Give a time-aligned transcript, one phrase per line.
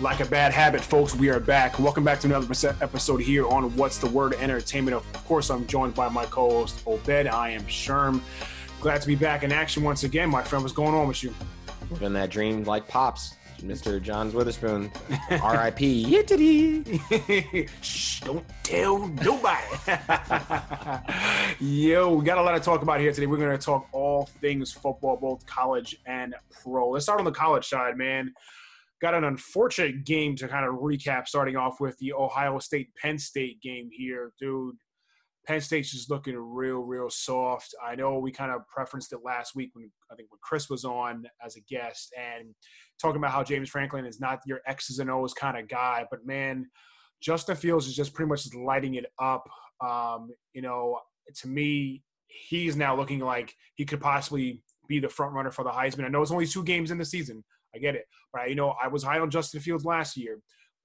[0.00, 1.78] Like a bad habit, folks, we are back.
[1.78, 2.46] Welcome back to another
[2.80, 4.96] episode here on What's the Word Entertainment.
[4.96, 7.26] Of course, I'm joined by my co host, Obed.
[7.26, 8.22] I am Sherm.
[8.80, 10.64] Glad to be back in action once again, my friend.
[10.64, 11.34] What's going on with you?
[11.90, 14.00] Living that dream like Pops, Mr.
[14.00, 14.90] Johns Witherspoon.
[15.42, 16.06] R.I.P.
[17.82, 19.66] Shh, don't tell nobody.
[21.60, 23.26] Yo, we got a lot to talk about here today.
[23.26, 26.88] We're going to talk all things football, both college and pro.
[26.88, 28.32] Let's start on the college side, man
[29.00, 33.18] got an unfortunate game to kind of recap, starting off with the Ohio State Penn
[33.18, 34.76] State game here, dude.
[35.46, 37.74] Penn State's just looking real, real soft.
[37.82, 40.84] I know we kind of preferenced it last week when I think when Chris was
[40.84, 42.54] on as a guest and
[43.00, 46.26] talking about how James Franklin is not your X's and O's kind of guy, but
[46.26, 46.66] man,
[47.22, 49.48] Justin Fields is just pretty much lighting it up.
[49.80, 51.00] Um, you know,
[51.36, 55.70] to me, he's now looking like he could possibly be the front runner for the
[55.70, 56.04] Heisman.
[56.04, 58.06] I know it's only two games in the season, I get it.
[58.32, 60.38] But, you know, I was high on Justin Fields last year.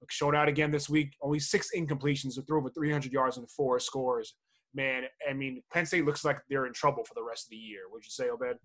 [0.08, 1.14] Showed out again this week.
[1.20, 4.34] Only six incompletions, threw over 300 yards and four scores.
[4.74, 7.56] Man, I mean, Penn State looks like they're in trouble for the rest of the
[7.56, 7.80] year.
[7.90, 8.58] Would you say, Obed?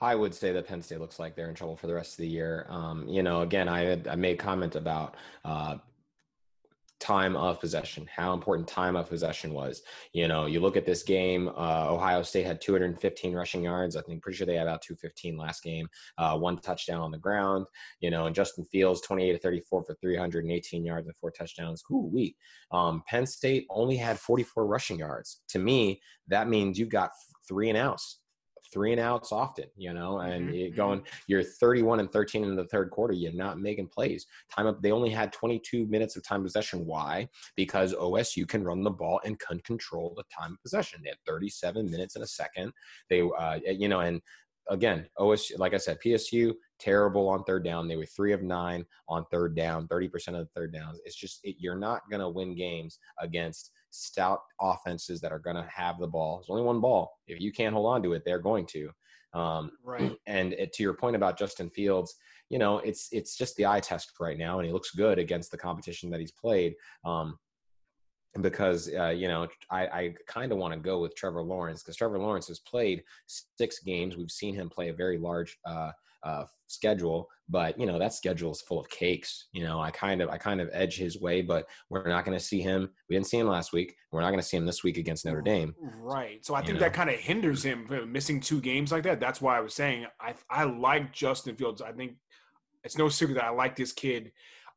[0.00, 2.18] I would say that Penn State looks like they're in trouble for the rest of
[2.18, 2.66] the year.
[2.68, 5.76] Um, you know, again, I had I made comment about uh,
[7.00, 9.82] time of possession, how important time of possession was.
[10.12, 13.96] You know, you look at this game, uh, Ohio State had 215 rushing yards.
[13.96, 17.18] I think pretty sure they had about 215 last game, uh, one touchdown on the
[17.18, 17.66] ground,
[18.00, 21.82] you know, and Justin Fields, 28 to 34 for 318 yards and four touchdowns.
[21.90, 22.36] Ooh, we.
[22.70, 25.42] Um, Penn State only had 44 rushing yards.
[25.48, 27.10] To me, that means you've got
[27.48, 28.19] three and outs
[28.72, 30.54] three and outs often, you know, and mm-hmm.
[30.54, 30.76] mm-hmm.
[30.76, 34.26] going, you're 31 and 13 in the third quarter, you're not making plays.
[34.54, 36.86] Time up, they only had 22 minutes of time possession.
[36.86, 37.28] Why?
[37.56, 41.00] Because OSU can run the ball and can control the time of possession.
[41.02, 42.72] They had 37 minutes in a second.
[43.08, 44.20] They, uh, you know, and
[44.68, 47.88] again, OSU, like I said, PSU terrible on third down.
[47.88, 51.00] They were three of nine on third down, 30% of the third downs.
[51.04, 55.56] It's just, it, you're not going to win games against stout offenses that are going
[55.56, 56.38] to have the ball.
[56.38, 57.12] There's only one ball.
[57.26, 58.90] If you can't hold on to it, they're going to.
[59.34, 60.12] Um, right.
[60.26, 62.14] And it, to your point about Justin Fields,
[62.48, 65.50] you know, it's it's just the eye test right now, and he looks good against
[65.50, 66.74] the competition that he's played.
[67.04, 67.38] Um,
[68.40, 71.96] because uh, you know I, I kind of want to go with Trevor Lawrence because
[71.96, 74.16] Trevor Lawrence has played six games.
[74.16, 75.90] We've seen him play a very large uh,
[76.22, 79.48] uh, schedule, but you know that schedule is full of cakes.
[79.52, 82.36] You know, I kind of I kind of edge his way, but we're not going
[82.36, 82.90] to see him.
[83.08, 83.94] We didn't see him last week.
[84.12, 85.74] We're not going to see him this week against Notre Dame.
[85.80, 86.44] Right.
[86.44, 86.80] So I think know?
[86.80, 89.20] that kind of hinders him from missing two games like that.
[89.20, 91.82] That's why I was saying I I like Justin Fields.
[91.82, 92.12] I think
[92.84, 94.32] it's no secret that I like this kid.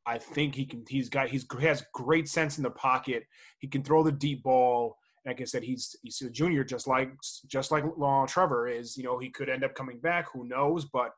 [0.05, 0.83] I think he can.
[0.87, 1.29] He's got.
[1.29, 3.23] He's he has great sense in the pocket.
[3.59, 4.97] He can throw the deep ball.
[5.25, 7.11] Like I said, he's he's a junior, just like
[7.47, 8.97] just like Long Trevor is.
[8.97, 10.27] You know, he could end up coming back.
[10.33, 10.85] Who knows?
[10.85, 11.11] But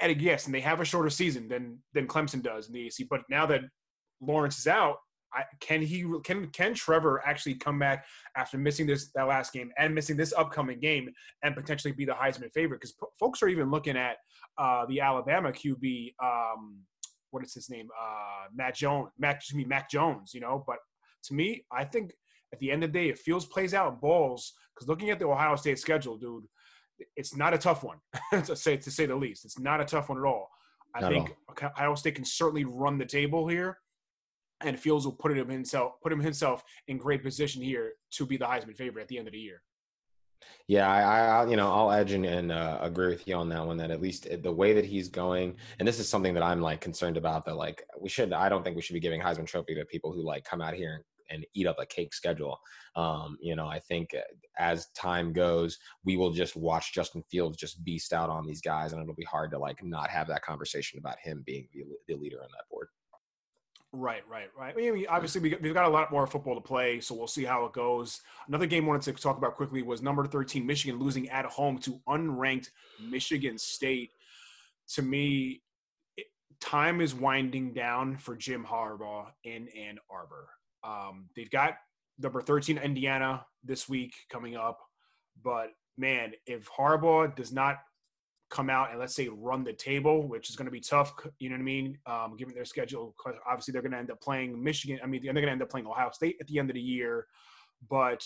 [0.00, 3.06] and yes, and they have a shorter season than than Clemson does in the AC.
[3.10, 3.62] But now that
[4.20, 4.96] Lawrence is out,
[5.32, 8.06] I, can he can can Trevor actually come back
[8.36, 11.08] after missing this that last game and missing this upcoming game
[11.42, 12.80] and potentially be the Heisman favorite?
[12.80, 14.16] Because p- folks are even looking at
[14.56, 16.14] uh, the Alabama QB.
[16.22, 16.78] Um,
[17.30, 17.88] what is his name?
[18.00, 19.08] Uh, Matt Jones.
[19.18, 20.32] Matt, excuse me, Mac Jones.
[20.32, 20.78] You know, but
[21.24, 22.12] to me, I think
[22.52, 25.26] at the end of the day, if Fields plays out balls, because looking at the
[25.26, 26.44] Ohio State schedule, dude,
[27.16, 27.98] it's not a tough one
[28.44, 29.44] to say to say the least.
[29.44, 30.50] It's not a tough one at all.
[30.94, 31.68] I not think all.
[31.68, 33.78] Ohio State can certainly run the table here,
[34.60, 38.36] and Fields will put him himself put him himself in great position here to be
[38.36, 39.62] the Heisman favorite at the end of the year.
[40.66, 43.66] Yeah, I, I you know I'll edge and, and uh, agree with you on that
[43.66, 43.76] one.
[43.76, 46.80] That at least the way that he's going, and this is something that I'm like
[46.80, 47.44] concerned about.
[47.46, 50.12] That like we should, I don't think we should be giving Heisman Trophy to people
[50.12, 51.04] who like come out here and
[51.54, 52.58] eat up a cake schedule.
[52.96, 54.20] Um, you know, I think uh,
[54.58, 58.92] as time goes, we will just watch Justin Fields just beast out on these guys,
[58.92, 62.14] and it'll be hard to like not have that conversation about him being the, the
[62.14, 62.88] leader on that board.
[63.92, 64.74] Right, right, right.
[64.76, 67.44] I mean, obviously, we, have got a lot more football to play, so we'll see
[67.44, 68.20] how it goes.
[68.46, 71.78] Another game I wanted to talk about quickly was number 13, Michigan losing at home
[71.78, 72.68] to unranked
[73.00, 74.10] Michigan State.
[74.94, 75.62] To me,
[76.18, 76.26] it,
[76.60, 80.48] time is winding down for Jim Harbaugh in Ann Arbor.
[80.84, 81.74] Um, they've got
[82.18, 84.78] number 13 Indiana this week coming up,
[85.42, 87.78] but man, if Harbaugh does not
[88.50, 91.50] come out and let's say run the table, which is going to be tough, you
[91.50, 91.98] know what I mean?
[92.06, 93.14] Um, given their schedule,
[93.46, 94.98] obviously they're going to end up playing Michigan.
[95.02, 96.80] I mean, they're going to end up playing Ohio State at the end of the
[96.80, 97.26] year,
[97.88, 98.24] but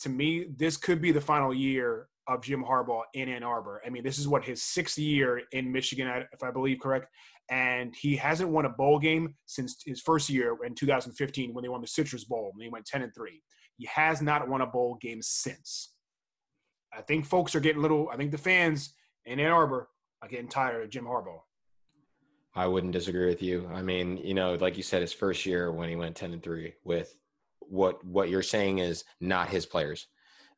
[0.00, 3.82] to me, this could be the final year of Jim Harbaugh in Ann Arbor.
[3.86, 7.06] I mean, this is what his sixth year in Michigan, if I believe correct,
[7.50, 11.68] and he hasn't won a bowl game since his first year in 2015 when they
[11.68, 13.42] won the Citrus Bowl and they went 10 and three.
[13.76, 15.94] He has not won a bowl game since.
[16.96, 18.08] I think folks are getting little.
[18.12, 18.94] I think the fans
[19.26, 19.88] in Ann Arbor
[20.22, 21.40] are getting tired of Jim Harbaugh.
[22.54, 23.68] I wouldn't disagree with you.
[23.74, 26.42] I mean, you know, like you said, his first year when he went ten and
[26.42, 27.14] three with
[27.58, 30.06] what what you're saying is not his players.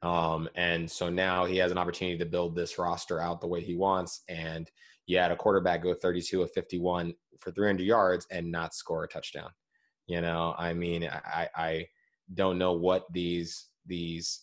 [0.03, 3.63] Um, and so now he has an opportunity to build this roster out the way
[3.63, 4.23] he wants.
[4.29, 4.71] And
[5.07, 9.09] you had a quarterback go 32 of 51 for 300 yards and not score a
[9.09, 9.51] touchdown.
[10.07, 11.89] You know, I mean, I, I
[12.33, 14.43] don't know what these these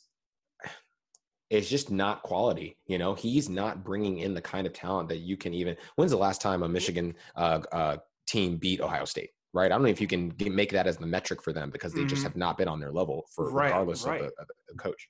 [1.50, 2.78] it's just not quality.
[2.88, 5.78] You know, he's not bringing in the kind of talent that you can even.
[5.96, 9.30] When's the last time a Michigan uh, uh, team beat Ohio State?
[9.54, 9.72] Right.
[9.72, 12.00] I don't know if you can make that as the metric for them because they
[12.00, 12.10] mm-hmm.
[12.10, 14.22] just have not been on their level for right, regardless right.
[14.22, 15.08] Of, the, of, the, coach.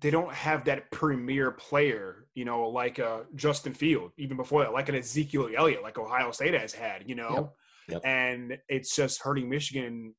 [0.00, 4.72] They don't have that premier player, you know, like uh, Justin Field, even before that,
[4.72, 7.34] like an Ezekiel Elliott, like Ohio State has had, you know.
[7.34, 7.52] Yep.
[7.86, 8.02] Yep.
[8.04, 10.14] And it's just hurting Michigan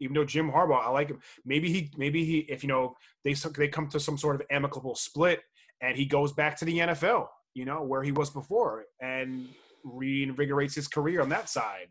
[0.00, 1.20] even though Jim Harbaugh, I like him.
[1.44, 2.94] Maybe he, maybe he, if you know,
[3.24, 5.40] they they come to some sort of amicable split,
[5.80, 9.48] and he goes back to the NFL, you know, where he was before, and
[9.84, 11.88] reinvigorates his career on that side.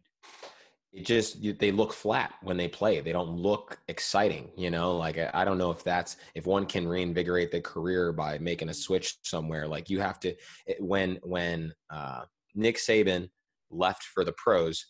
[0.93, 3.01] It just they look flat when they play.
[3.01, 4.97] They don't look exciting, you know.
[4.97, 8.73] Like I don't know if that's if one can reinvigorate their career by making a
[8.73, 9.67] switch somewhere.
[9.67, 10.33] Like you have to
[10.79, 12.21] when when uh,
[12.55, 13.29] Nick Saban
[13.69, 14.85] left for the pros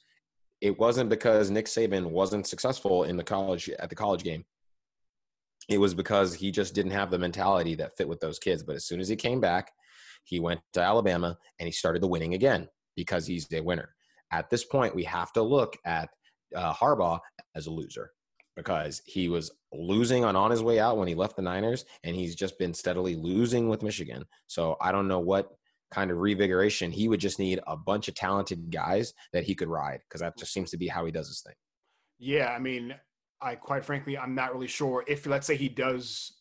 [0.61, 4.43] it wasn't because Nick Saban wasn't successful in the college at the college game.
[5.69, 8.63] It was because he just didn't have the mentality that fit with those kids.
[8.63, 9.71] But as soon as he came back,
[10.23, 13.89] he went to Alabama and he started the winning again because he's a winner.
[14.31, 16.09] At this point, we have to look at
[16.55, 17.19] uh, Harbaugh
[17.55, 18.11] as a loser
[18.55, 22.15] because he was losing on on his way out when he left the Niners, and
[22.15, 24.25] he's just been steadily losing with Michigan.
[24.47, 25.49] So I don't know what
[25.91, 29.69] kind of revigoration, he would just need a bunch of talented guys that he could
[29.69, 31.55] ride because that just seems to be how he does his thing.
[32.19, 32.95] Yeah, I mean,
[33.41, 36.36] I quite frankly, I'm not really sure if let's say he does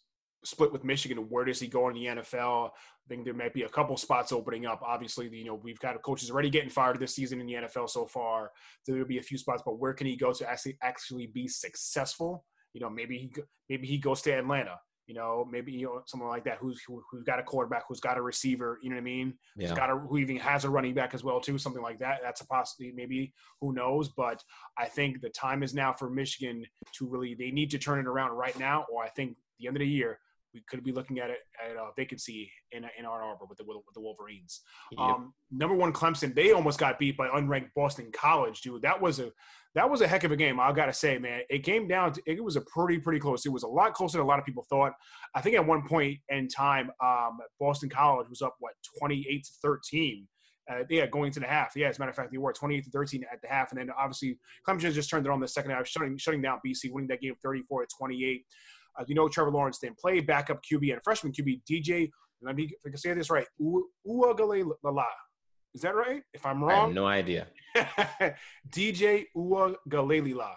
[0.46, 2.68] split with Michigan, where does he go in the NFL?
[2.68, 4.82] I think there might be a couple spots opening up.
[4.82, 8.06] Obviously, you know, we've got coaches already getting fired this season in the NFL so
[8.06, 8.52] far.
[8.82, 11.48] So there'll be a few spots, but where can he go to actually actually be
[11.48, 12.44] successful?
[12.72, 13.32] You know, maybe he
[13.68, 17.00] maybe he goes to Atlanta you know, maybe you know someone like that who's who,
[17.14, 19.34] has got a quarterback, who's got a receiver, you know what I mean?
[19.56, 19.68] Yeah.
[19.68, 22.20] Who's got a who even has a running back as well too, something like that.
[22.22, 22.94] That's a possibility.
[22.96, 24.08] Maybe who knows?
[24.08, 24.42] But
[24.76, 26.64] I think the time is now for Michigan
[26.98, 29.76] to really they need to turn it around right now, or I think the end
[29.76, 30.18] of the year
[30.56, 33.64] we could be looking at it at a vacancy in in Ann Arbor with the
[33.66, 34.62] with the Wolverines.
[34.92, 35.00] Yep.
[35.00, 38.82] Um, number one Clemson, they almost got beat by unranked Boston College, dude.
[38.82, 39.30] That was a
[39.74, 40.58] that was a heck of a game.
[40.58, 43.44] I gotta say, man, it came down to it was a pretty pretty close.
[43.44, 44.94] It was a lot closer than a lot of people thought.
[45.34, 49.44] I think at one point in time, um, Boston College was up what twenty eight
[49.44, 50.26] to thirteen.
[50.68, 51.74] Uh, yeah, going into the half.
[51.76, 53.70] Yeah, as a matter of fact, they were 28 to 13 at the half.
[53.70, 54.36] And then obviously,
[54.66, 57.34] Clemson just turned it on the second half, shutting, shutting down BC, winning that game
[57.40, 58.44] 34 to 28.
[58.98, 62.10] Uh, you know, Trevor Lawrence didn't play, backup QB and freshman QB DJ.
[62.42, 65.04] Let me, if I can say this right, Uiagalelei.
[65.74, 66.22] Is that right?
[66.32, 67.46] If I'm wrong, I have no idea.
[68.70, 70.54] DJ Uiagalelei.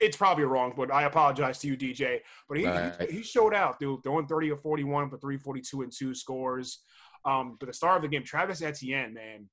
[0.00, 2.20] It's probably wrong, but I apologize to you, DJ.
[2.48, 2.94] But he, right.
[3.08, 6.80] he, he, showed out, dude, throwing 30 or 41 for 342 and two scores.
[7.24, 9.48] Um, but the star of the game, Travis Etienne, man,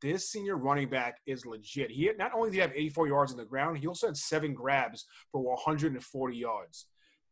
[0.00, 1.90] this senior running back is legit.
[1.90, 4.54] He not only did he have 84 yards on the ground, he also had seven
[4.54, 6.86] grabs for 140 yards.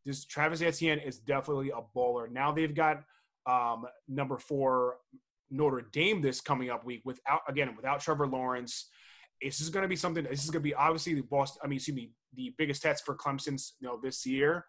[0.04, 2.30] This Travis Etienne is definitely a baller.
[2.30, 3.02] Now they've got
[3.46, 4.96] um, number four
[5.50, 8.88] Notre Dame this coming up week without again without Trevor Lawrence.
[9.42, 10.24] This is going to be something.
[10.24, 11.60] This is going to be obviously the Boston.
[11.64, 14.66] I mean, excuse me, the biggest test for Clemson's you know this year.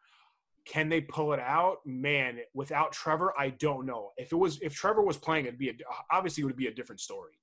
[0.65, 1.77] Can they pull it out?
[1.85, 4.11] Man, without Trevor, I don't know.
[4.17, 5.73] If it was if Trevor was playing, it'd be a,
[6.11, 7.33] obviously it would be a different story.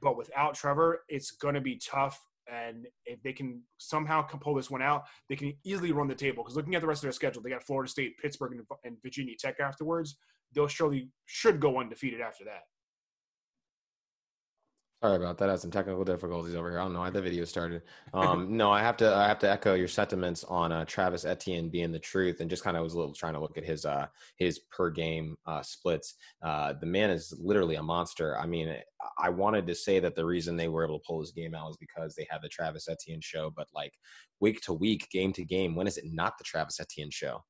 [0.00, 2.22] But without Trevor, it's going to be tough.
[2.46, 6.42] And if they can somehow pull this one out, they can easily run the table.
[6.42, 9.34] Because looking at the rest of their schedule, they got Florida State, Pittsburgh, and Virginia
[9.38, 10.16] Tech afterwards.
[10.52, 12.64] They'll surely should go undefeated after that.
[15.04, 15.50] Sorry about that.
[15.50, 16.80] I had some technical difficulties over here.
[16.80, 17.82] I don't know why the video started.
[18.14, 19.14] Um, no, I have to.
[19.14, 22.64] I have to echo your sentiments on uh, Travis Etienne being the truth, and just
[22.64, 24.06] kind of was a little trying to look at his uh,
[24.38, 26.14] his per game uh, splits.
[26.42, 28.38] Uh, the man is literally a monster.
[28.38, 28.74] I mean,
[29.18, 31.66] I wanted to say that the reason they were able to pull this game out
[31.66, 33.92] was because they had the Travis Etienne show, but like
[34.40, 37.44] week to week, game to game, when is it not the Travis Etienne show?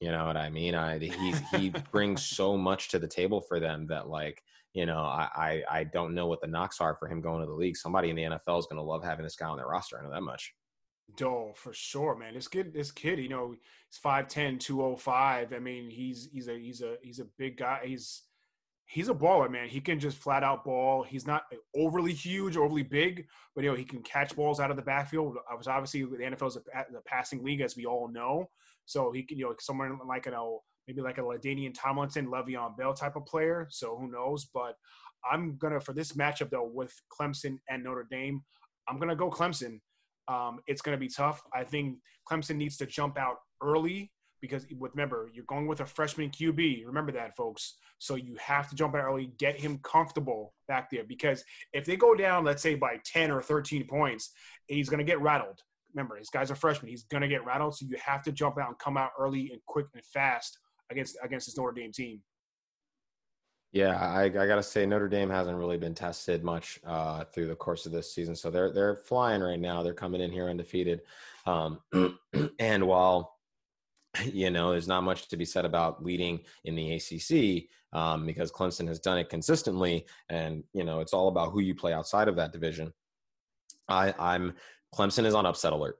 [0.00, 0.74] You know what I mean?
[0.74, 4.42] I he he brings so much to the table for them that like
[4.78, 7.48] you know, I, I, I don't know what the knocks are for him going to
[7.48, 7.76] the league.
[7.76, 9.98] Somebody in the NFL is going to love having this guy on their roster.
[9.98, 10.54] I know that much.
[11.20, 12.34] Oh, for sure, man.
[12.34, 13.56] This kid, this kid, you know,
[13.90, 15.52] he's 5'10", 205.
[15.52, 17.80] I mean, he's he's a he's a he's a big guy.
[17.86, 18.22] He's
[18.86, 19.68] he's a baller, man.
[19.68, 21.02] He can just flat out ball.
[21.02, 21.42] He's not
[21.74, 25.38] overly huge, overly big, but you know, he can catch balls out of the backfield.
[25.50, 28.48] I was obviously the NFL is a, a passing league, as we all know.
[28.84, 32.76] So he can, you know, someone like you know maybe like a LaDainian Tomlinson, Le'Veon
[32.76, 33.68] Bell type of player.
[33.70, 34.46] So who knows?
[34.52, 34.74] But
[35.30, 38.42] I'm gonna for this matchup though with Clemson and Notre Dame,
[38.88, 39.80] I'm gonna go Clemson.
[40.26, 41.42] Um, it's gonna be tough.
[41.54, 41.98] I think
[42.30, 46.86] Clemson needs to jump out early because remember you're going with a freshman QB.
[46.86, 47.76] Remember that, folks.
[47.98, 51.04] So you have to jump out early, get him comfortable back there.
[51.04, 54.30] Because if they go down, let's say by 10 or 13 points,
[54.66, 55.60] he's gonna get rattled.
[55.94, 56.90] Remember, this guy's a freshman.
[56.90, 57.76] He's gonna get rattled.
[57.76, 60.58] So you have to jump out and come out early and quick and fast
[60.90, 62.20] against against this Notre Dame team.
[63.72, 67.48] Yeah, I, I got to say Notre Dame hasn't really been tested much uh, through
[67.48, 69.82] the course of this season, so they're they're flying right now.
[69.82, 71.02] They're coming in here undefeated,
[71.44, 71.80] um,
[72.58, 73.36] and while
[74.24, 78.50] you know there's not much to be said about leading in the ACC um, because
[78.50, 82.28] Clemson has done it consistently, and you know it's all about who you play outside
[82.28, 82.92] of that division.
[83.86, 84.54] I, I'm
[84.94, 85.98] Clemson is on upset alert.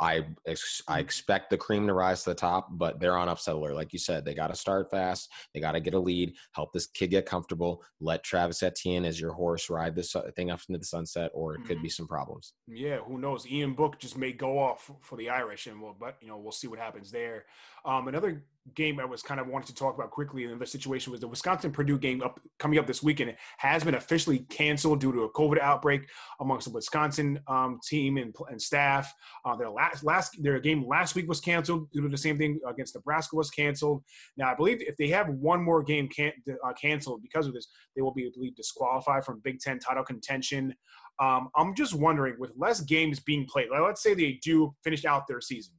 [0.00, 1.02] I ex- I mm.
[1.02, 3.74] expect the cream to rise to the top, but they're on upset alert.
[3.74, 5.30] Like you said, they got to start fast.
[5.52, 7.82] They got to get a lead, help this kid get comfortable.
[8.00, 11.64] Let Travis Etienne as your horse ride this thing up into the sunset, or it
[11.64, 11.88] could be mm-hmm.
[11.88, 12.52] some problems.
[12.66, 13.46] Yeah, who knows?
[13.46, 16.52] Ian Book just may go off for the Irish, and we'll, but you know we'll
[16.52, 17.46] see what happens there.
[17.84, 18.44] Um, another
[18.74, 21.28] game I was kind of wanted to talk about quickly in the situation was the
[21.28, 23.34] Wisconsin Purdue game up coming up this weekend.
[23.58, 26.08] Has been officially canceled due to a COVID outbreak
[26.40, 29.12] amongst the Wisconsin um, team and, and staff.
[29.44, 32.60] Uh, their last last their game last week was canceled due to the same thing
[32.68, 34.02] against Nebraska was canceled.
[34.36, 37.68] Now I believe if they have one more game can, uh, canceled because of this,
[37.94, 40.74] they will be I believe disqualified from Big Ten title contention.
[41.20, 45.26] Um, I'm just wondering with less games being played, let's say they do finish out
[45.26, 45.74] their season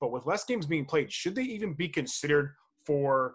[0.00, 2.54] but with less games being played, should they even be considered
[2.86, 3.34] for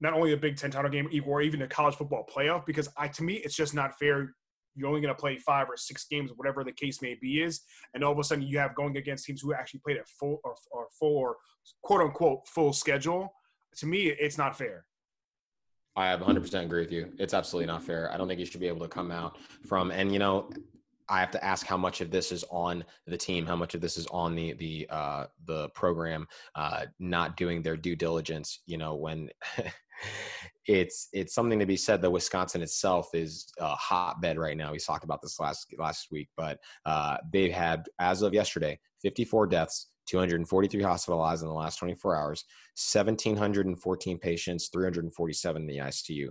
[0.00, 2.66] not only a Big Ten title game or even a college football playoff?
[2.66, 4.34] Because I, to me, it's just not fair.
[4.74, 7.60] You're only going to play five or six games, whatever the case may be, is,
[7.94, 10.40] and all of a sudden you have going against teams who actually played a full
[10.44, 11.36] or, or full or
[11.82, 13.32] quote unquote full schedule.
[13.76, 14.84] To me, it's not fair.
[15.96, 17.12] I have 100% agree with you.
[17.18, 18.12] It's absolutely not fair.
[18.12, 20.50] I don't think you should be able to come out from, and you know,
[21.10, 23.80] I have to ask how much of this is on the team, how much of
[23.80, 28.60] this is on the the uh, the program uh, not doing their due diligence.
[28.66, 29.28] You know, when
[30.66, 34.70] it's it's something to be said that Wisconsin itself is a hotbed right now.
[34.70, 39.48] We talked about this last last week, but uh, they've had as of yesterday 54
[39.48, 39.88] deaths.
[40.06, 42.44] 243 hospitalized in the last 24 hours,
[42.92, 46.30] 1,714 patients, 347 in the ICU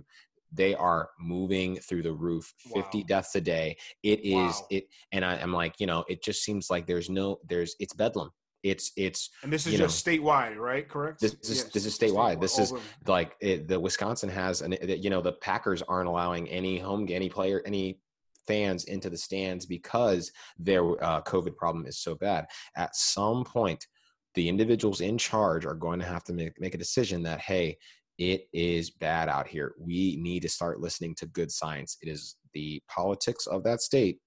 [0.52, 3.04] they are moving through the roof 50 wow.
[3.06, 4.66] deaths a day it is wow.
[4.70, 7.94] it and I, am like you know it just seems like there's no there's it's
[7.94, 8.30] bedlam
[8.62, 11.98] it's it's and this is just know, statewide right correct this, this, yes, this is
[11.98, 12.40] statewide, statewide.
[12.40, 12.72] this is
[13.06, 17.28] like it, the wisconsin has and you know the packers aren't allowing any home any
[17.28, 17.98] player any
[18.46, 23.86] fans into the stands because their uh, covid problem is so bad at some point
[24.34, 27.76] the individuals in charge are going to have to make, make a decision that hey
[28.20, 29.74] it is bad out here.
[29.80, 31.96] We need to start listening to good science.
[32.02, 34.18] It is the politics of that state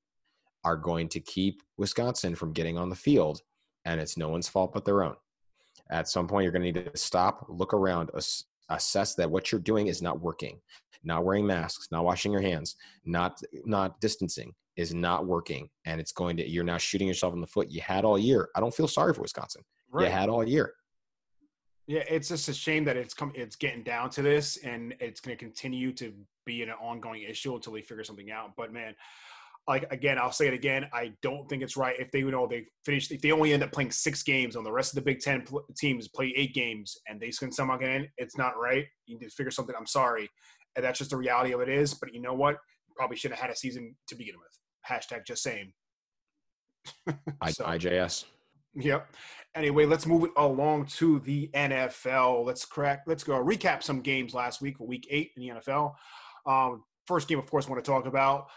[0.64, 3.42] are going to keep Wisconsin from getting on the field,
[3.86, 5.16] and it's no one's fault but their own.
[5.92, 9.52] At some point, you're going to need to stop, look around, ass- assess that what
[9.52, 10.60] you're doing is not working.
[11.04, 16.14] Not wearing masks, not washing your hands, not not distancing is not working, and it's
[16.14, 16.50] going to.
[16.50, 17.70] You're now shooting yourself in the foot.
[17.70, 18.48] You had all year.
[18.56, 19.64] I don't feel sorry for Wisconsin.
[19.92, 20.06] Right.
[20.06, 20.74] You had all year.
[21.88, 25.20] Yeah, it's just a shame that it's come it's getting down to this and it's
[25.20, 26.14] going to continue to
[26.46, 28.52] be an ongoing issue until they figure something out.
[28.56, 28.96] But man,
[29.68, 30.88] like again, I'll say it again.
[30.94, 33.64] I don't think it's right if they you know they finish if they only end
[33.64, 36.54] up playing six games on the rest of the Big Ten pl- teams play eight
[36.54, 38.08] games and they can somehow get in.
[38.18, 38.86] It's not right.
[39.06, 39.76] You need to figure something.
[39.78, 40.30] I'm sorry,
[40.76, 41.94] and that's just the reality of it is.
[41.94, 42.58] But you know what?
[42.96, 44.58] Probably should have had a season to begin with.
[44.90, 45.74] Hashtag just saying.
[47.50, 48.26] so, IJS.
[48.76, 49.14] Yep.
[49.56, 52.46] Anyway, let's move it along to the NFL.
[52.46, 53.04] Let's crack.
[53.06, 55.94] Let's go recap some games last week for Week Eight in the NFL.
[56.46, 58.48] Um, first game, of course, I want to talk about.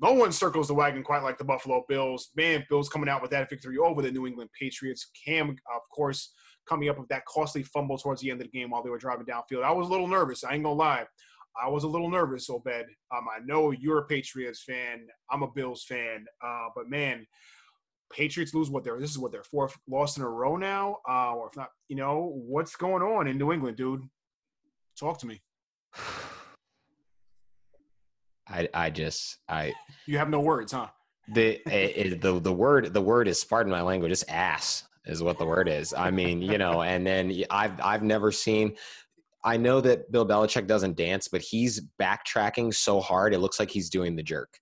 [0.00, 2.30] No one circles the wagon quite like the Buffalo Bills.
[2.36, 5.10] Man, Bills coming out with that victory over the New England Patriots.
[5.26, 6.32] Cam, of course,
[6.68, 8.98] coming up with that costly fumble towards the end of the game while they were
[8.98, 9.64] driving downfield.
[9.64, 10.44] I was a little nervous.
[10.44, 11.04] I ain't gonna lie.
[11.60, 12.86] I was a little nervous, Obed.
[13.14, 15.06] Um, I know you're a Patriots fan.
[15.30, 16.26] I'm a Bills fan.
[16.44, 17.26] Uh, but man,
[18.12, 21.32] Patriots lose what they're this is what their fourth loss in a row now, uh,
[21.34, 24.02] or if not, you know what's going on in New England, dude?
[24.98, 25.40] Talk to me.
[28.48, 29.72] I I just I
[30.06, 30.88] you have no words, huh?
[31.32, 35.38] The it, the the word the word is pardon my language, it's ass is what
[35.38, 35.94] the word is.
[35.96, 38.76] I mean, you know, and then I've I've never seen.
[39.42, 43.70] I know that Bill Belichick doesn't dance, but he's backtracking so hard it looks like
[43.70, 44.58] he's doing the jerk.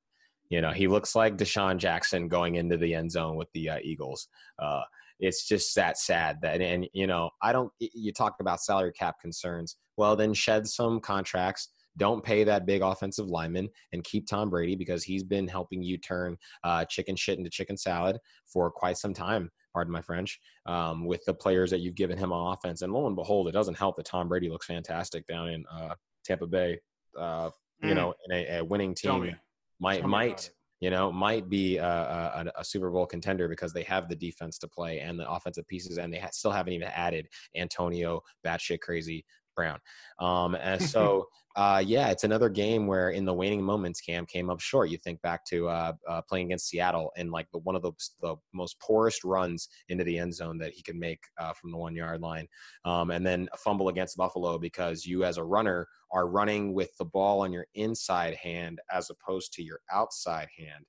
[0.50, 3.78] You know, he looks like DeSean Jackson going into the end zone with the uh,
[3.82, 4.28] Eagles.
[4.58, 4.82] Uh,
[5.20, 9.16] it's just that sad that and you know i don't you talk about salary cap
[9.20, 14.48] concerns well then shed some contracts don't pay that big offensive lineman and keep Tom
[14.48, 18.96] Brady because he's been helping you turn uh, chicken shit into chicken salad for quite
[18.96, 19.50] some time.
[19.74, 20.38] Pardon my French.
[20.64, 23.52] Um, with the players that you've given him on offense, and lo and behold, it
[23.52, 26.78] doesn't help that Tom Brady looks fantastic down in uh, Tampa Bay.
[27.18, 27.50] Uh,
[27.82, 27.96] you mm.
[27.96, 29.34] know, in a, a winning team
[29.80, 34.08] might might you know, might be a, a, a, Super Bowl contender because they have
[34.08, 37.26] the defense to play and the offensive pieces, and they ha- still haven't even added
[37.56, 39.25] Antonio batshit crazy
[39.56, 39.80] Brown.
[40.20, 41.26] Um, and so,
[41.58, 44.90] uh, yeah, it's another game where in the waning moments, Cam came up short.
[44.90, 47.90] You think back to uh, uh, playing against Seattle in like the, one of the,
[48.22, 51.76] the most poorest runs into the end zone that he could make uh, from the
[51.76, 52.46] one yard line.
[52.84, 56.96] Um, and then a fumble against Buffalo because you, as a runner, are running with
[56.96, 60.84] the ball on your inside hand as opposed to your outside hand.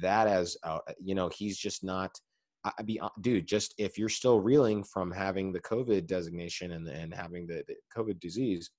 [0.00, 2.16] That as, uh, you know, he's just not–
[2.64, 6.86] I be uh, dude, just if you're still reeling from having the COVID designation and
[6.86, 8.70] and having the, the COVID disease,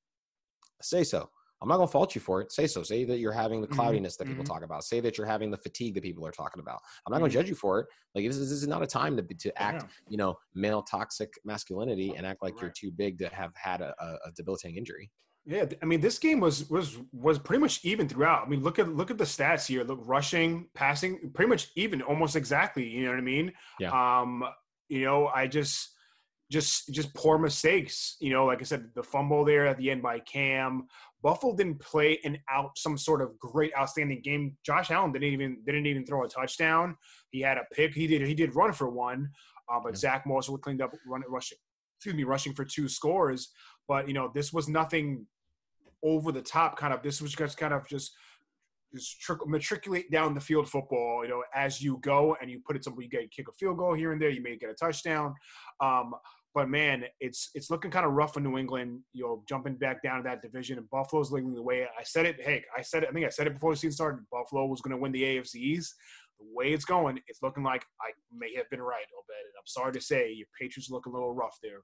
[0.84, 1.30] say so.
[1.62, 2.52] I'm not gonna fault you for it.
[2.52, 2.84] Say so.
[2.84, 4.54] Say that you're having the mm-hmm, cloudiness that people mm-hmm.
[4.54, 4.84] talk about.
[4.84, 6.80] Say that you're having the fatigue that people are talking about.
[7.06, 7.40] I'm not gonna mm-hmm.
[7.40, 7.88] judge you for it.
[8.14, 9.90] Like this is, this is not a time to to act, yeah.
[10.10, 12.64] you know, male toxic masculinity and act like right.
[12.64, 15.10] you're too big to have had a, a debilitating injury.
[15.46, 18.46] Yeah, I mean, this game was was was pretty much even throughout.
[18.46, 19.84] I mean, look at look at the stats here.
[19.84, 22.88] Look, rushing, passing, pretty much even, almost exactly.
[22.88, 23.54] You know what I mean?
[23.80, 24.20] Yeah.
[24.22, 24.44] Um,
[24.88, 25.90] you know, I just
[26.54, 28.16] just just poor mistakes.
[28.22, 30.88] You know, like I said, the fumble there at the end by Cam.
[31.24, 34.56] Buffalo didn't play an out some sort of great outstanding game.
[34.64, 36.96] Josh Allen didn't even didn't even throw a touchdown.
[37.32, 37.96] He had a pick.
[37.96, 39.32] He did he did run for one,
[39.68, 40.00] uh, but yeah.
[40.00, 41.58] Zach Moss cleaned up run rushing.
[41.98, 43.50] Excuse me, rushing for two scores.
[43.88, 45.26] But you know, this was nothing
[46.04, 48.12] over the top kind of this was just kind of just
[48.94, 52.76] just trickle, matriculate down the field football, you know, as you go and you put
[52.76, 54.74] it somewhere, you get kick a field goal here and there, you may get a
[54.74, 55.34] touchdown.
[55.80, 56.14] Um,
[56.54, 59.02] but man, it's it's looking kind of rough in New England.
[59.14, 61.84] You know, jumping back down to that division, and Buffalo's leading the way.
[61.84, 62.42] I said it.
[62.42, 63.10] Hey, I said it.
[63.10, 64.26] I think I said it before the season started.
[64.32, 65.96] Buffalo was going to win the AFC East.
[66.40, 69.46] The way it's going, it's looking like I may have been right a bit.
[69.46, 71.82] And I'm sorry to say, your Patriots look a little rough there.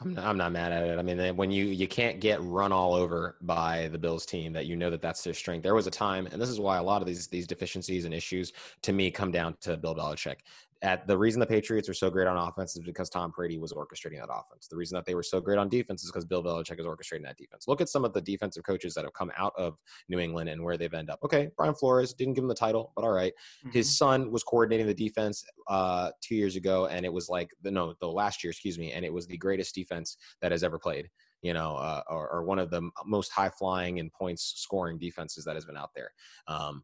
[0.00, 0.98] I'm not, I'm not mad at it.
[0.98, 4.66] I mean, when you you can't get run all over by the Bills team, that
[4.66, 5.64] you know that that's their strength.
[5.64, 8.14] There was a time, and this is why a lot of these these deficiencies and
[8.14, 10.36] issues to me come down to Bill Belichick
[10.82, 13.72] at the reason the Patriots are so great on offense is because Tom Brady was
[13.72, 14.68] orchestrating that offense.
[14.68, 17.24] The reason that they were so great on defense is because Bill Belichick is orchestrating
[17.24, 17.66] that defense.
[17.66, 19.76] Look at some of the defensive coaches that have come out of
[20.08, 21.18] New England and where they've ended up.
[21.24, 23.32] Okay, Brian Flores didn't give him the title, but all right.
[23.32, 23.70] mm-hmm.
[23.70, 27.72] His son was coordinating the defense uh, two years ago, and it was like the
[27.72, 30.78] no, the last year, excuse me, and it was the greatest defense that has ever
[30.78, 31.08] played.
[31.42, 35.44] You know, uh, or, or, one of the most high flying and points scoring defenses
[35.44, 36.10] that has been out there.
[36.48, 36.82] Um,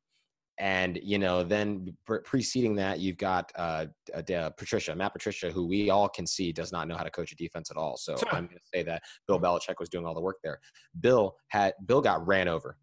[0.59, 5.91] and you know then preceding that you've got uh, uh, patricia matt patricia who we
[5.91, 7.97] all can see does not know how to coach a defense at all.
[7.97, 10.61] So i'm going to say that bill belichick was doing all the work there.
[11.01, 12.77] Bill had bill got ran over.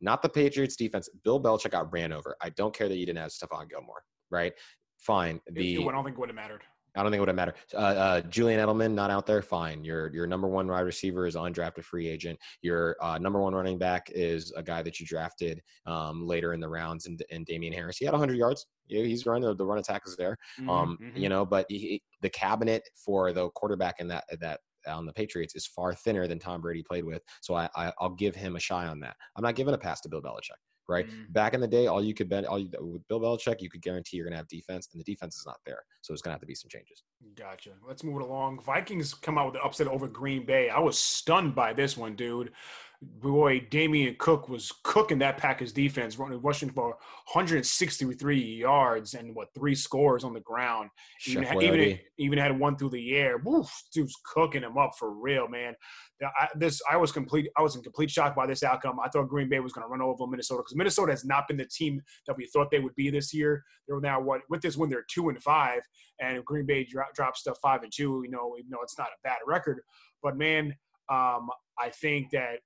[0.00, 2.36] Not the patriots defense bill belichick got ran over.
[2.40, 4.52] I don't care that you didn't have stephon gilmore right?
[4.98, 6.62] Fine the i don't think it would have mattered
[6.96, 7.54] I don't think it would have mattered.
[7.74, 9.84] Uh, uh, Julian Edelman not out there, fine.
[9.84, 12.38] Your your number one wide receiver is undrafted free agent.
[12.62, 16.60] Your uh, number one running back is a guy that you drafted um, later in
[16.60, 17.98] the rounds, and, and Damien Harris.
[17.98, 18.66] He had 100 yards.
[18.86, 20.36] He's running the, the run attack is there.
[20.58, 21.16] Mm-hmm, um, mm-hmm.
[21.16, 25.54] You know, but he, the cabinet for the quarterback in that that on the Patriots
[25.54, 27.22] is far thinner than Tom Brady played with.
[27.42, 29.16] So I, I will give him a shy on that.
[29.36, 30.56] I'm not giving a pass to Bill Belichick
[30.90, 31.06] right?
[31.06, 31.32] Mm-hmm.
[31.32, 33.82] Back in the day, all you could bet, all you, with Bill Belichick, you could
[33.82, 35.82] guarantee you're going to have defense, and the defense is not there.
[36.02, 37.02] So it's going to have to be some changes.
[37.36, 37.70] Gotcha.
[37.86, 38.60] Let's move it along.
[38.60, 40.68] Vikings come out with the upset over Green Bay.
[40.68, 42.52] I was stunned by this one, dude
[43.02, 46.88] boy, Dalvin Cook was cooking that Packers defense, running rushing for
[47.32, 50.90] 163 yards and what three scores on the ground.
[51.26, 53.38] Even had, even, even had one through the air.
[53.38, 55.74] Woof, dude's cooking him up for real, man.
[56.22, 57.48] I, this I was complete.
[57.56, 59.00] I was in complete shock by this outcome.
[59.02, 61.56] I thought Green Bay was going to run over Minnesota because Minnesota has not been
[61.56, 63.64] the team that we thought they would be this year.
[63.88, 65.80] They're now what with this win they're two and five,
[66.20, 68.20] and Green Bay dro- drops to five and two.
[68.24, 69.80] You know, even though it's not a bad record,
[70.22, 70.74] but man,
[71.08, 72.58] um, I think that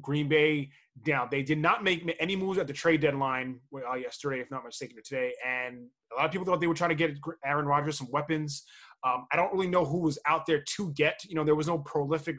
[0.00, 0.70] Green Bay
[1.04, 1.28] down.
[1.30, 4.98] They did not make any moves at the trade deadline uh, yesterday, if not mistaken,
[4.98, 5.32] or today.
[5.46, 8.64] And a lot of people thought they were trying to get Aaron Rodgers some weapons.
[9.04, 11.20] Um, I don't really know who was out there to get.
[11.24, 12.36] You know, there was no prolific,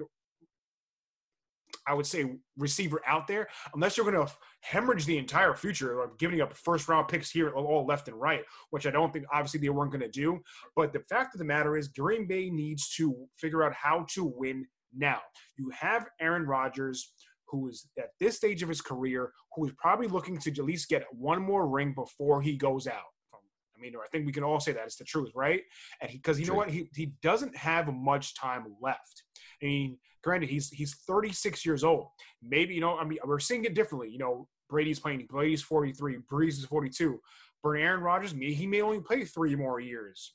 [1.85, 6.17] I would say, receiver out there, unless you're going to hemorrhage the entire future of
[6.17, 9.59] giving up first round picks here all left and right, which I don't think obviously
[9.59, 10.39] they weren't going to do.
[10.75, 14.23] But the fact of the matter is, Green Bay needs to figure out how to
[14.23, 15.19] win now.
[15.57, 17.11] You have Aaron Rodgers
[17.53, 20.89] who is at this stage of his career, who is probably looking to at least
[20.89, 23.13] get one more ring before he goes out.
[23.33, 25.61] I mean, I think we can all say that it's the truth, right?
[26.01, 29.23] And because you know what, he he doesn't have much time left.
[29.61, 32.07] I mean, granted, he's he's 36 years old.
[32.41, 34.09] Maybe you know, I mean, we're seeing it differently.
[34.09, 35.27] You know, Brady's playing.
[35.29, 36.17] Brady's 43.
[36.31, 37.19] Brees is 42.
[37.61, 40.33] But Aaron Rodgers, he may only play three more years.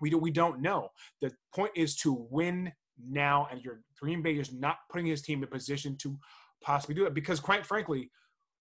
[0.00, 0.90] We do, we don't know.
[1.20, 5.42] The point is to win now, and your Green Bay is not putting his team
[5.42, 6.18] in position to
[6.62, 8.10] possibly do it because, quite frankly,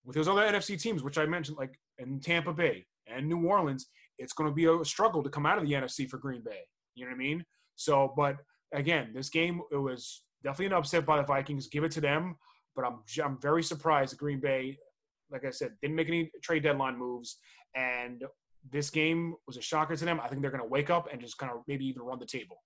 [0.04, 3.88] with those other NFC teams, which I mentioned, like in Tampa Bay and New Orleans,
[4.18, 6.60] it's going to be a struggle to come out of the NFC for Green Bay.
[6.96, 7.46] You know what I mean?
[7.76, 8.38] So, but
[8.74, 11.68] again, this game it was definitely an upset by the Vikings.
[11.68, 12.36] Give it to them,
[12.76, 14.78] but I'm I'm very surprised Green Bay,
[15.32, 17.38] like I said, didn't make any trade deadline moves,
[17.76, 18.24] and
[18.72, 20.20] this game was a shocker to them.
[20.22, 22.26] I think they're going to wake up and just kind of maybe even run the
[22.26, 22.58] table.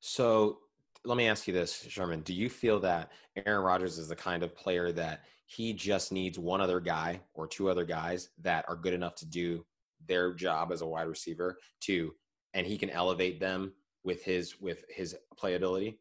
[0.00, 0.58] So
[1.04, 2.20] let me ask you this, Sherman.
[2.20, 3.10] Do you feel that
[3.46, 7.46] Aaron Rodgers is the kind of player that he just needs one other guy or
[7.46, 9.64] two other guys that are good enough to do
[10.06, 12.14] their job as a wide receiver to
[12.54, 13.72] and he can elevate them
[14.04, 15.96] with his with his playability?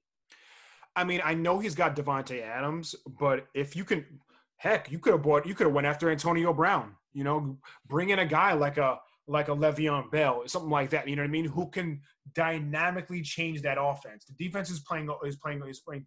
[0.95, 4.05] I mean, I know he's got Davante Adams, but if you can
[4.57, 8.09] heck, you could have bought you could have went after Antonio Brown, you know, bring
[8.09, 11.07] in a guy like a like a Le'Veon Bell, something like that.
[11.07, 11.45] You know what I mean?
[11.45, 12.01] Who can
[12.33, 14.25] dynamically change that offense?
[14.25, 16.05] The defense is playing is playing is playing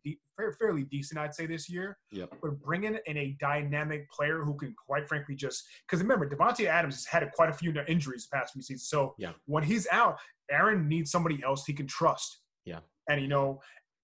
[0.58, 1.96] fairly decent, I'd say, this year.
[2.10, 2.34] Yep.
[2.42, 6.96] But bringing in a dynamic player who can, quite frankly, just because remember Davante Adams
[6.96, 8.88] has had quite a few injuries the past few seasons.
[8.88, 9.32] So yeah.
[9.46, 10.18] when he's out,
[10.50, 12.40] Aaron needs somebody else he can trust.
[12.64, 12.80] Yeah.
[13.08, 13.60] And you know,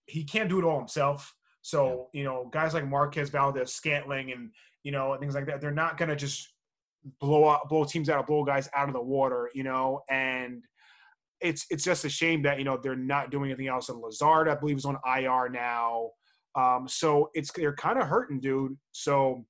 [0.06, 1.34] he can't do it all himself.
[1.62, 2.20] So yeah.
[2.20, 4.50] you know, guys like Marquez Valdes-Scantling, and
[4.82, 6.48] you know things like that, they're not gonna just
[7.20, 10.62] blow out, blow teams out, blow guys out of the water, you know, and
[11.40, 13.88] it's it's just a shame that you know they're not doing anything else.
[13.88, 16.10] And Lazard, I believe, is on IR now,
[16.54, 18.76] um, so it's they're kind of hurting, dude.
[18.92, 19.44] So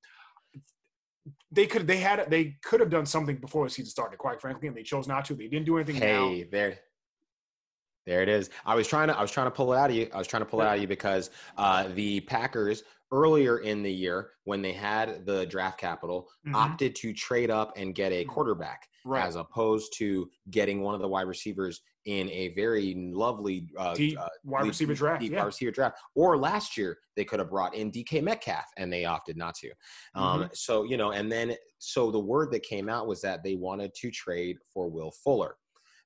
[1.51, 4.69] they could they had they could have done something before the season started, quite frankly,
[4.69, 5.35] and they chose not to.
[5.35, 5.97] They didn't do anything.
[5.97, 6.45] Hey, now.
[6.51, 6.79] there.
[8.07, 8.51] There it is.
[8.65, 10.09] I was trying to I was trying to pull it out of you.
[10.13, 13.83] I was trying to pull it out of you because uh, the Packers earlier in
[13.83, 16.55] the year when they had the draft capital mm-hmm.
[16.55, 18.31] opted to trade up and get a mm-hmm.
[18.31, 19.25] quarterback right.
[19.25, 24.19] as opposed to getting one of the wide receivers in a very lovely uh, deep
[24.19, 25.21] uh, wide receiver draft.
[25.21, 25.39] Deep yeah.
[25.39, 25.99] wide receiver draft.
[26.15, 29.71] Or last year they could have brought in DK Metcalf and they opted not to.
[30.15, 30.49] Um, mm-hmm.
[30.55, 33.95] So you know, and then so the word that came out was that they wanted
[33.95, 35.57] to trade for Will Fuller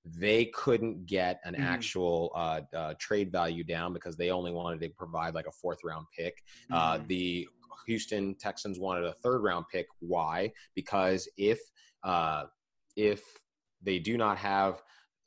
[0.04, 1.60] they couldn't get an mm.
[1.60, 5.78] actual uh, uh, trade value down because they only wanted to provide like a fourth
[5.82, 6.42] round pick.
[6.70, 7.06] Uh, mm-hmm.
[7.06, 7.48] the
[7.86, 9.86] Houston Texans wanted a third round pick.
[10.00, 10.52] Why?
[10.74, 11.58] Because if
[12.02, 12.44] uh,
[12.96, 13.22] if
[13.82, 14.82] they do not have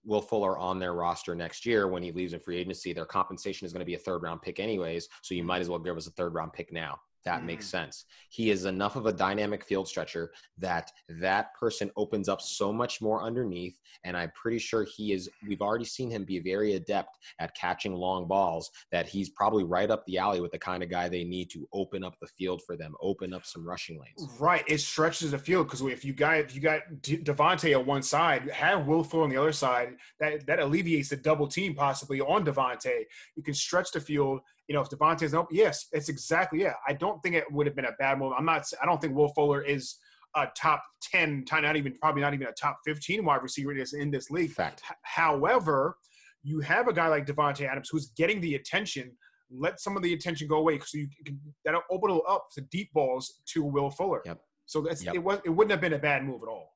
[0.05, 3.65] Will Fuller on their roster next year when he leaves in free agency, their compensation
[3.65, 5.07] is going to be a third round pick anyways.
[5.21, 7.45] So you might as well give us a third round pick now that mm.
[7.45, 8.05] makes sense.
[8.29, 13.01] He is enough of a dynamic field stretcher that that person opens up so much
[13.01, 13.79] more underneath.
[14.03, 17.93] And I'm pretty sure he is, we've already seen him be very adept at catching
[17.93, 21.23] long balls, that he's probably right up the alley with the kind of guy they
[21.23, 24.29] need to open up the field for them, open up some rushing lanes.
[24.39, 24.63] Right.
[24.67, 28.49] It stretches the field because if you got, if you got Davante on one side,
[28.51, 32.45] have Will Fuller on the other side, that, that alleviates the double team possibly on
[32.45, 33.03] Davante.
[33.35, 36.73] You can stretch the field you know, if Davante's open, yes, it's exactly yeah.
[36.87, 38.33] I don't think it would have been a bad move.
[38.37, 38.65] I'm not.
[38.81, 39.95] I don't think Will Fuller is
[40.35, 44.11] a top ten, not even probably not even a top fifteen wide receiver is in
[44.11, 44.51] this league.
[44.51, 44.83] Fact.
[44.85, 45.97] H- however,
[46.43, 49.11] you have a guy like Davante Adams who's getting the attention.
[49.49, 52.61] Let some of the attention go away so you can that'll open it up to
[52.61, 54.21] deep balls to Will Fuller.
[54.25, 54.39] Yep.
[54.65, 55.15] So that's yep.
[55.15, 56.73] it was it wouldn't have been a bad move at all.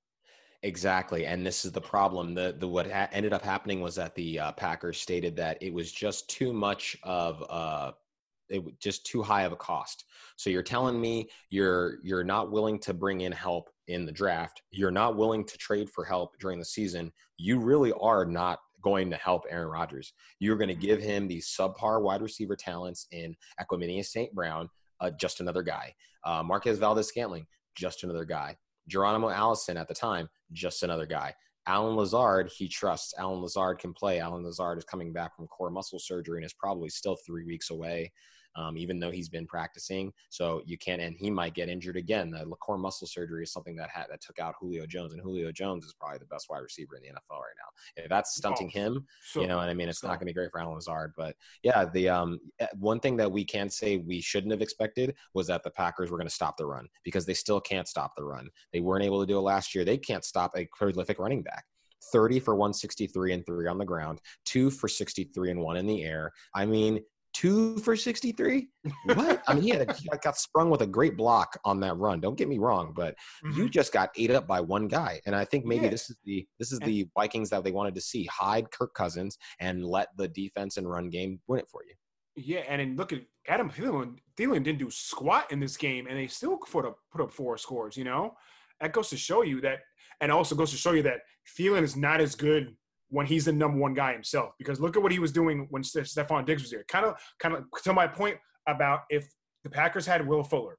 [0.64, 2.36] Exactly, and this is the problem.
[2.36, 5.74] The the what ha- ended up happening was that the uh, Packers stated that it
[5.74, 7.92] was just too much of uh,
[8.50, 10.06] it just too high of a cost.
[10.36, 14.62] So you're telling me you're you're not willing to bring in help in the draft.
[14.70, 17.12] You're not willing to trade for help during the season.
[17.38, 20.14] You really are not going to help Aaron Rodgers.
[20.40, 24.34] You're going to give him these subpar wide receiver talents in Equanimeous St.
[24.34, 24.70] Brown,
[25.00, 25.94] uh, just another guy.
[26.24, 27.46] Uh, Marquez Valdes-Scantling,
[27.76, 28.58] just another guy.
[28.88, 31.34] Geronimo Allison at the time, just another guy.
[31.68, 33.14] Allen Lazard, he trusts.
[33.18, 34.20] Allen Lazard can play.
[34.20, 37.70] Allen Lazard is coming back from core muscle surgery and is probably still three weeks
[37.70, 38.12] away
[38.56, 40.12] um, even though he's been practicing.
[40.30, 42.32] So you can't, and he might get injured again.
[42.32, 45.52] The core muscle surgery is something that had that took out Julio Jones, and Julio
[45.52, 48.04] Jones is probably the best wide receiver in the NFL right now.
[48.04, 49.90] If that's stunting oh, him, so, you know what I mean.
[49.90, 50.08] It's so.
[50.08, 53.18] not going to be great for Allen Lazard, but yeah, the um, eh, one thing
[53.18, 56.34] that we can say we shouldn't have expected was that the Packers were going to
[56.34, 58.50] stop the run because they still can't stop the run.
[58.74, 59.86] They weren't able to do it last year.
[59.86, 61.66] They can't stop a prolific running back.
[62.12, 66.04] 30 for 163 and 3 on the ground, 2 for 63 and 1 in the
[66.04, 66.32] air.
[66.54, 67.00] I mean,
[67.34, 68.68] two for 63.
[69.06, 69.44] What?
[69.48, 72.20] I mean, he had a, he got sprung with a great block on that run.
[72.20, 73.16] Don't get me wrong, but
[73.46, 73.58] mm-hmm.
[73.58, 75.92] you just got ate up by one guy, and I think maybe yeah.
[75.92, 78.94] this is the this is and, the Vikings that they wanted to see: hide Kirk
[78.94, 81.94] Cousins and let the defense and run game win it for you.
[82.36, 84.18] Yeah, and then look at Adam Thielen.
[84.38, 87.58] Thielen didn't do squat in this game, and they still put up put up four
[87.58, 87.98] scores.
[87.98, 88.36] You know,
[88.80, 89.80] that goes to show you that,
[90.22, 91.22] and also goes to show you that
[91.58, 92.76] Thielen is not as good
[93.12, 94.54] when he's the number one guy himself.
[94.58, 96.86] Because look at what he was doing when Stefon Diggs was here.
[96.88, 99.30] Kind of, kind of to my point about if
[99.64, 100.78] the Packers had Will Fuller,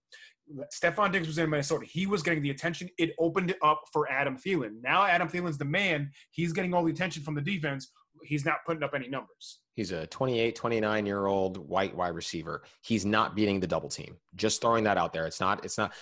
[0.74, 1.86] Stefon Diggs was in Minnesota.
[1.86, 2.88] He was getting the attention.
[2.98, 4.82] It opened it up for Adam Thielen.
[4.82, 6.10] Now Adam Thielen's the man.
[6.30, 7.92] He's getting all the attention from the defense.
[8.24, 9.60] He's not putting up any numbers.
[9.74, 12.62] He's a 28, 29 year old white wide receiver.
[12.82, 14.16] He's not beating the double team.
[14.36, 15.26] Just throwing that out there.
[15.26, 15.92] It's not, it's not,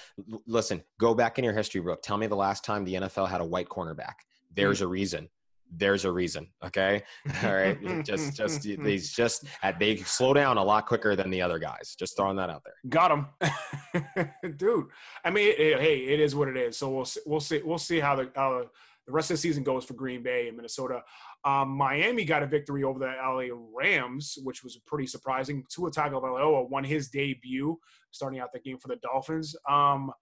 [0.46, 2.02] listen, go back in your history book.
[2.02, 4.14] Tell me the last time the NFL had a white cornerback.
[4.54, 4.86] There's mm-hmm.
[4.86, 5.28] a reason
[5.76, 6.48] there's a reason.
[6.64, 7.02] Okay.
[7.44, 8.04] All right.
[8.04, 9.44] just, just, these just,
[9.78, 11.94] they slow down a lot quicker than the other guys.
[11.98, 12.74] Just throwing that out there.
[12.88, 14.34] Got him.
[14.56, 14.86] Dude.
[15.24, 16.76] I mean, it, it, hey, it is what it is.
[16.76, 18.64] So we'll, see we'll see, we'll see how the, uh,
[19.06, 21.02] the rest of the season goes for Green Bay and Minnesota.
[21.44, 25.64] Um, Miami got a victory over the LA Rams, which was pretty surprising.
[25.74, 27.78] Tua Tagovailoa won his debut,
[28.10, 29.56] starting out the game for the Dolphins.
[29.68, 30.12] Um,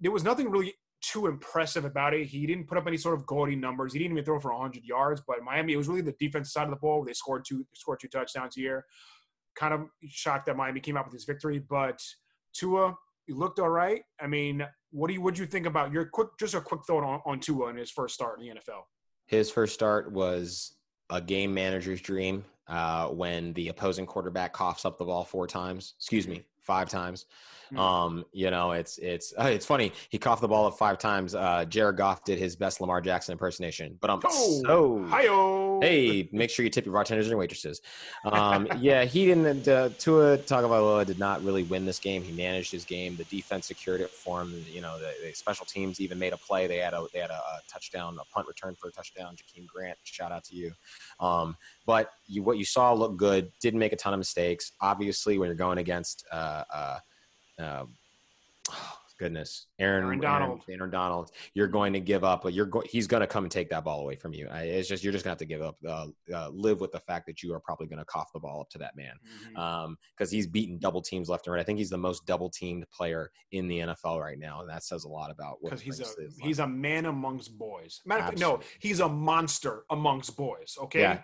[0.00, 2.26] there was nothing really too impressive about it.
[2.26, 3.92] He didn't put up any sort of gaudy numbers.
[3.92, 5.22] He didn't even throw for 100 yards.
[5.26, 7.04] But Miami, it was really the defense side of the ball.
[7.04, 8.84] They scored two scored two touchdowns here.
[9.56, 12.00] Kind of shocked that Miami came out with this victory, but
[12.54, 12.96] Tua
[13.28, 14.02] he looked all right.
[14.20, 16.80] I mean, what do you what do you think about your quick just a quick
[16.86, 18.82] thought on, on Tua and his first start in the NFL?
[19.26, 20.74] His first start was
[21.10, 25.94] a game manager's dream uh, when the opposing quarterback coughs up the ball four times.
[25.98, 27.24] Excuse me, five times.
[27.72, 27.78] Mm-hmm.
[27.78, 29.92] Um, you know, it's it's uh, it's funny.
[30.08, 31.34] He coughed the ball up five times.
[31.34, 33.98] Uh, Jared Goff did his best Lamar Jackson impersonation.
[34.00, 35.26] But I'm oh, so hi
[35.80, 37.82] hey, make sure you tip your bartenders and waitresses.
[38.24, 39.68] Um, yeah, he didn't.
[39.68, 42.22] Uh, Tua Tagovailoa did not really win this game.
[42.22, 43.16] He managed his game.
[43.16, 44.64] The defense secured it for him.
[44.70, 46.66] You know, the, the special teams even made a play.
[46.66, 49.36] They had a they had a, a, touchdown, a punt return for a touchdown.
[49.36, 50.72] Jakeem Grant, shout out to you.
[51.20, 53.50] Um, but you, what you saw looked good.
[53.60, 54.72] Didn't make a ton of mistakes.
[54.80, 56.98] Obviously, when you're going against uh, uh,
[57.60, 57.84] uh,
[58.70, 62.44] oh, goodness, Aaron, Aaron Donald, Aaron, Aaron, Donald, you're going to give up.
[62.50, 64.48] You're go- he's going to come and take that ball away from you.
[64.52, 65.76] It's just you're just going to have to give up.
[65.86, 68.60] Uh, uh, live with the fact that you are probably going to cough the ball
[68.60, 69.14] up to that man
[69.48, 69.60] because mm-hmm.
[69.60, 69.98] um,
[70.30, 71.60] he's beaten double teams left and right.
[71.60, 74.84] I think he's the most double teamed player in the NFL right now, and that
[74.84, 76.04] says a lot about because he's a
[76.40, 78.00] he's a man amongst boys.
[78.04, 80.76] Matter no, he's a monster amongst boys.
[80.82, 81.00] Okay.
[81.00, 81.20] Yeah.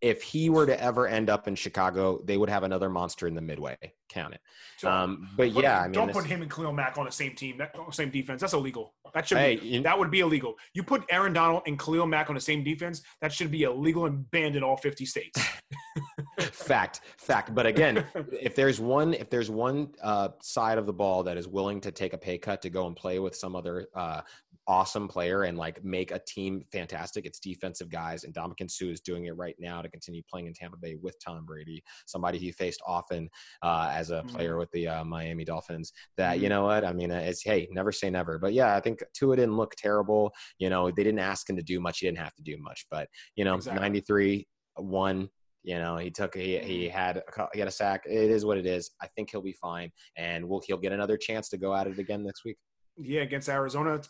[0.00, 3.34] If he were to ever end up in Chicago, they would have another monster in
[3.34, 3.76] the midway.
[4.08, 4.40] Count it.
[4.76, 7.34] So, um, but yeah, I mean, don't put him and Khalil Mack on the same
[7.34, 8.40] team, that, same defense.
[8.40, 8.94] That's illegal.
[9.14, 10.54] That should hey, be, you, that would be illegal.
[10.74, 13.02] You put Aaron Donald and Khalil Mack on the same defense.
[13.20, 15.38] That should be illegal and banned in all fifty states.
[16.40, 17.54] fact, fact.
[17.54, 21.48] But again, if there's one, if there's one uh, side of the ball that is
[21.48, 24.22] willing to take a pay cut to go and play with some other uh,
[24.68, 27.26] awesome player and like make a team fantastic.
[27.26, 30.52] It's defensive guys, and Ndamukong Suh is doing it right now to continue playing in
[30.52, 33.28] Tampa Bay with Tom Brady, somebody he faced often
[33.62, 34.58] uh, as a player mm-hmm.
[34.60, 35.92] with the uh, Miami Dolphins.
[36.16, 36.42] That mm-hmm.
[36.44, 37.10] you know what I mean?
[37.10, 38.38] It's hey, never say never.
[38.38, 40.32] But yeah, I think Tua didn't look terrible.
[40.58, 41.98] You know, they didn't ask him to do much.
[41.98, 42.86] He didn't have to do much.
[42.90, 43.80] But you know, exactly.
[43.80, 45.28] 93 one
[45.64, 46.96] you know, he took he he mm-hmm.
[46.96, 48.04] had a, he had a sack.
[48.06, 48.90] It is what it is.
[49.02, 51.98] I think he'll be fine, and we'll he'll get another chance to go at it
[51.98, 52.56] again next week.
[52.96, 54.00] Yeah, against Arizona,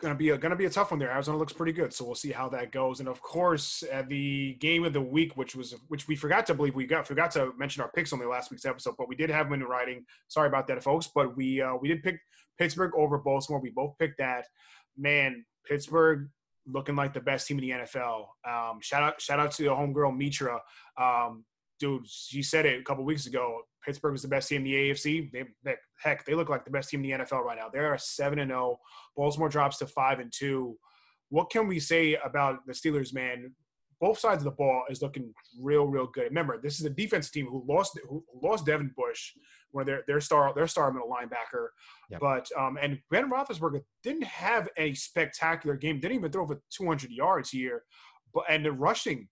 [0.00, 1.10] gonna be a gonna be a tough one there.
[1.10, 3.00] Arizona looks pretty good, so we'll see how that goes.
[3.00, 6.54] And of course, at the game of the week, which was which we forgot to
[6.54, 9.16] believe we got forgot to mention our picks on the last week's episode, but we
[9.16, 10.04] did have them in writing.
[10.28, 11.08] Sorry about that, folks.
[11.14, 12.20] But we uh, we did pick
[12.58, 13.60] Pittsburgh over Baltimore.
[13.60, 14.46] We both picked that.
[14.96, 16.28] Man, Pittsburgh
[16.66, 18.26] looking like the best team in the NFL.
[18.48, 20.60] Um, shout out shout out to the homegirl Mitra.
[21.00, 21.44] Um,
[21.78, 23.60] dude, she said it a couple weeks ago.
[23.84, 25.30] Pittsburgh is the best team in the AFC.
[25.32, 27.68] They, they, heck, they look like the best team in the NFL right now.
[27.68, 28.78] They are seven and zero.
[28.78, 28.80] Oh.
[29.16, 30.76] Baltimore drops to five and two.
[31.28, 33.54] What can we say about the Steelers, man?
[34.00, 36.24] Both sides of the ball is looking real, real good.
[36.24, 39.32] Remember, this is a defense team who lost who lost Devin Bush,
[39.70, 41.68] where their their star their star middle linebacker.
[42.10, 42.20] Yep.
[42.20, 46.00] But um, and Ben Roethlisberger didn't have a spectacular game.
[46.00, 47.84] Didn't even throw for 200 yards here.
[48.34, 49.28] But and the rushing,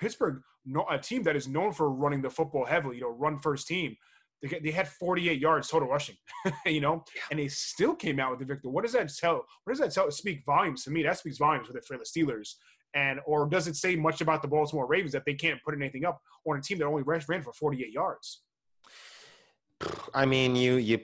[0.00, 3.38] Pittsburgh no, a team that is known for running the football heavily, you know, run
[3.38, 3.96] first team.
[4.42, 6.16] They, they had 48 yards total rushing,
[6.66, 7.22] you know, yeah.
[7.30, 8.70] and they still came out with the victory.
[8.70, 9.44] What does that tell?
[9.64, 10.10] What does that tell?
[10.10, 11.02] Speak volumes to me.
[11.02, 12.54] That speaks volumes for the, for the Steelers.
[12.94, 16.04] And or does it say much about the Baltimore Ravens that they can't put anything
[16.04, 18.42] up on a team that only ran for 48 yards?
[20.14, 21.00] I mean, you you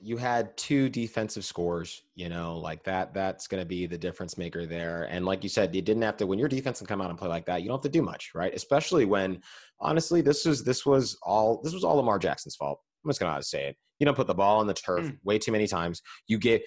[0.00, 2.02] you had two defensive scores.
[2.14, 3.12] You know, like that.
[3.12, 5.04] That's going to be the difference maker there.
[5.10, 7.18] And like you said, you didn't have to when your defense can come out and
[7.18, 7.62] play like that.
[7.62, 8.54] You don't have to do much, right?
[8.54, 9.42] Especially when,
[9.80, 12.80] honestly, this was this was all this was all Lamar Jackson's fault.
[13.04, 13.76] I'm just going to say it.
[13.98, 15.16] You don't put the ball on the turf mm.
[15.24, 16.02] way too many times.
[16.26, 16.62] You get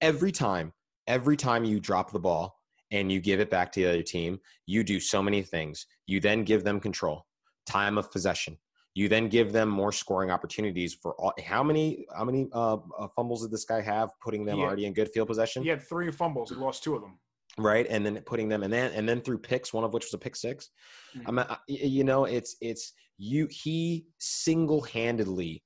[0.00, 0.72] every time,
[1.06, 2.56] every time you drop the ball
[2.90, 5.86] and you give it back to the other team, you do so many things.
[6.06, 7.26] You then give them control,
[7.66, 8.56] time of possession.
[8.94, 13.08] You then give them more scoring opportunities for all, how many how many uh, uh,
[13.16, 14.10] fumbles did this guy have?
[14.20, 15.62] Putting them had, already in good field possession.
[15.62, 16.50] He had three fumbles.
[16.50, 17.18] He lost two of them.
[17.58, 20.14] Right, and then putting them, and then and then through picks, one of which was
[20.14, 20.70] a pick 6
[21.16, 21.38] mm-hmm.
[21.38, 23.48] I, you know, it's it's you.
[23.50, 25.62] He single handedly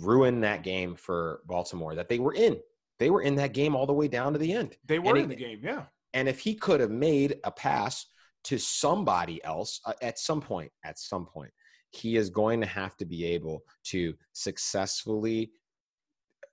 [0.00, 2.58] ruined that game for Baltimore that they were in.
[2.98, 4.76] They were in that game all the way down to the end.
[4.86, 5.84] They were in the game, yeah.
[6.12, 8.06] And if he could have made a pass
[8.44, 11.50] to somebody else uh, at some point, at some point,
[11.90, 15.50] he is going to have to be able to successfully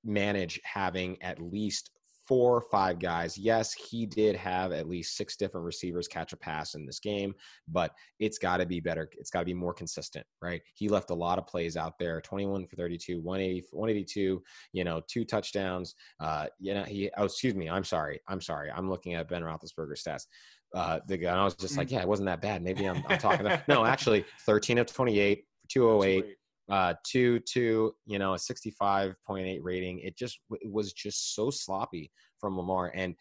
[0.04, 1.92] manage having at least
[2.28, 3.38] four or five guys.
[3.38, 7.34] Yes, he did have at least six different receivers catch a pass in this game,
[7.70, 9.10] but it's got to be better.
[9.18, 10.62] It's got to be more consistent, right?
[10.74, 15.02] He left a lot of plays out there 21 for 32, 180, 182, you know,
[15.08, 15.96] two touchdowns.
[16.20, 17.70] Uh, you know, he, oh, excuse me.
[17.70, 18.20] I'm sorry.
[18.28, 18.70] I'm sorry.
[18.72, 20.26] I'm looking at Ben Roethlisberger stats.
[20.74, 21.92] Uh, the guy, I was just like, mm.
[21.92, 22.62] yeah, it wasn't that bad.
[22.62, 23.48] Maybe I'm, I'm talking.
[23.68, 26.38] no, actually, 13 of 28 208
[26.70, 30.00] uh, two two, you know, a 65.8 rating.
[30.00, 32.92] It just it was just so sloppy from Lamar.
[32.94, 33.16] And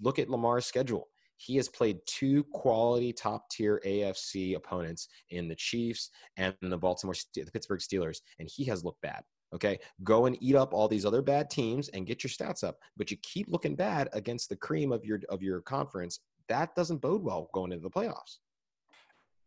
[0.00, 1.08] look at Lamar's schedule.
[1.36, 7.14] He has played two quality top tier AFC opponents in the Chiefs and the Baltimore,
[7.34, 9.22] the Pittsburgh Steelers, and he has looked bad.
[9.54, 12.76] Okay, go and eat up all these other bad teams and get your stats up,
[12.98, 16.20] but you keep looking bad against the cream of your of your conference.
[16.48, 18.38] That doesn't bode well going into the playoffs.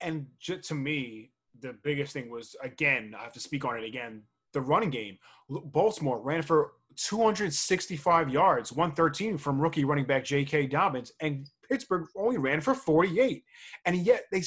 [0.02, 4.24] And to me, the biggest thing was again, I have to speak on it again.
[4.54, 5.18] The running game.
[5.50, 10.68] Baltimore ran for 265 yards, 113 from rookie running back J.K.
[10.68, 13.44] Dobbins, and Pittsburgh only ran for 48.
[13.86, 14.44] And yet they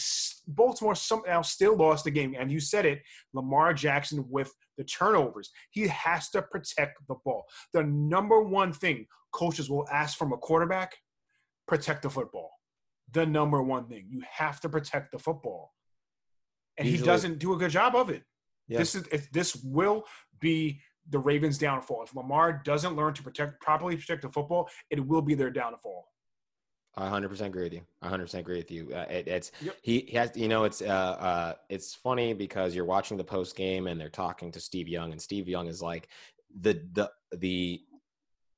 [0.49, 2.35] Baltimore somehow still lost the game.
[2.39, 3.01] And you said it,
[3.33, 5.51] Lamar Jackson with the turnovers.
[5.71, 7.45] He has to protect the ball.
[7.73, 10.97] The number one thing coaches will ask from a quarterback,
[11.67, 12.51] protect the football.
[13.13, 14.07] The number one thing.
[14.09, 15.75] You have to protect the football
[16.79, 17.07] and Usually.
[17.07, 18.23] he doesn't do a good job of it.
[18.69, 18.79] Yeah.
[18.79, 20.05] This is if this will
[20.41, 22.03] be the Ravens' downfall.
[22.03, 26.09] If Lamar doesn't learn to protect properly protect the football, it will be their downfall.
[26.97, 27.83] I 100% agree with you.
[28.03, 28.93] I 100% agree with you.
[28.95, 29.77] Uh, it, it's yep.
[29.83, 33.57] he, he, has you know it's uh, uh it's funny because you're watching the post
[33.57, 36.09] game and they're talking to Steve Young and Steve Young is like
[36.61, 37.83] the the the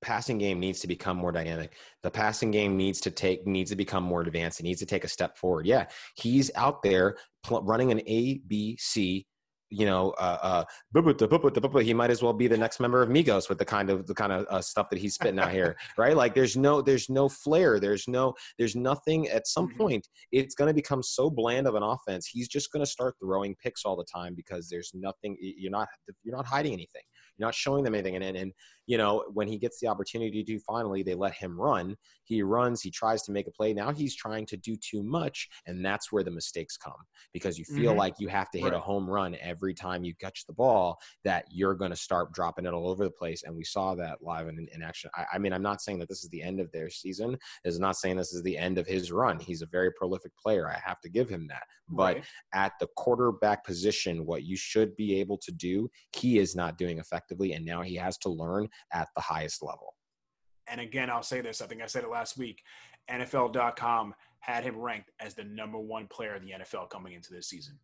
[0.03, 1.75] passing game needs to become more dynamic.
[2.03, 4.61] The passing game needs to take needs to become more advanced.
[4.61, 5.67] It needs to take a step forward.
[5.67, 9.27] Yeah, he's out there pl- running an A B C.
[9.69, 13.59] You know, uh, uh, he might as well be the next member of Migos with
[13.59, 16.17] the kind of the kind of uh, stuff that he's spitting out here, right?
[16.17, 19.27] Like, there's no, there's no flair, there's no, there's nothing.
[19.27, 19.79] At some mm-hmm.
[19.79, 22.29] point, it's going to become so bland of an offense.
[22.29, 25.37] He's just going to start throwing picks all the time because there's nothing.
[25.41, 25.89] You're not,
[26.23, 27.03] you're not hiding anything.
[27.37, 28.17] You're not showing them anything.
[28.17, 28.53] And, and, and,
[28.87, 31.97] you know, when he gets the opportunity to do finally, they let him run.
[32.25, 33.75] He runs, he tries to make a play.
[33.75, 35.49] Now he's trying to do too much.
[35.67, 36.95] And that's where the mistakes come
[37.33, 37.99] because you feel mm-hmm.
[37.99, 38.75] like you have to hit right.
[38.75, 42.67] a home run every time you catch the ball that you're going to start dropping
[42.67, 43.43] it all over the place.
[43.45, 45.11] And we saw that live in, in action.
[45.17, 47.37] I, I mean, I'm not saying that this is the end of their season.
[47.65, 49.41] Is not saying this is the end of his run.
[49.41, 50.69] He's a very prolific player.
[50.69, 51.65] I have to give him that.
[51.89, 52.25] But right.
[52.55, 56.99] at the quarterback position, what you should be able to do, he is not doing
[56.99, 57.26] effectively.
[57.31, 59.95] And now he has to learn at the highest level.
[60.69, 62.63] And again, I'll say this I think I said it last week.
[63.11, 67.49] NFL.com had him ranked as the number one player in the NFL coming into this
[67.49, 67.79] season.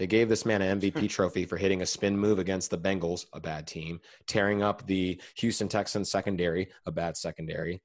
[0.00, 3.26] They gave this man an MVP trophy for hitting a spin move against the Bengals,
[3.34, 7.82] a bad team, tearing up the Houston Texans secondary, a bad secondary,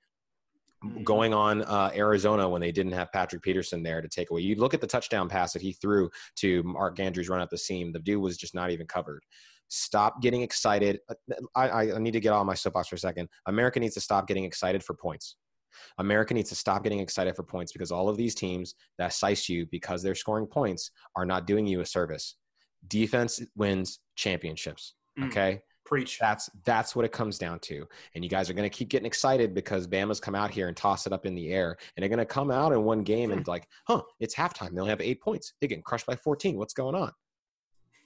[0.81, 1.03] mm-hmm.
[1.03, 4.41] going on uh, Arizona when they didn't have Patrick Peterson there to take away.
[4.41, 7.57] You look at the touchdown pass that he threw to Mark Andrews run at the
[7.57, 7.91] seam.
[7.91, 9.23] The dude was just not even covered.
[9.67, 10.99] Stop getting excited.
[11.55, 13.29] I, I need to get on my soapbox for a second.
[13.47, 15.35] America needs to stop getting excited for points.
[15.97, 19.49] America needs to stop getting excited for points because all of these teams that size
[19.49, 22.35] you because they're scoring points are not doing you a service.
[22.87, 24.95] Defense wins championships.
[25.19, 25.27] Mm.
[25.27, 25.61] Okay.
[25.85, 26.17] Preach.
[26.19, 27.85] That's that's what it comes down to.
[28.15, 30.75] And you guys are going to keep getting excited because Bama's come out here and
[30.75, 33.31] toss it up in the air, and they're going to come out in one game
[33.31, 34.73] and like, huh, it's halftime.
[34.73, 35.53] They only have eight points.
[35.61, 36.57] They're getting crushed by 14.
[36.57, 37.11] What's going on?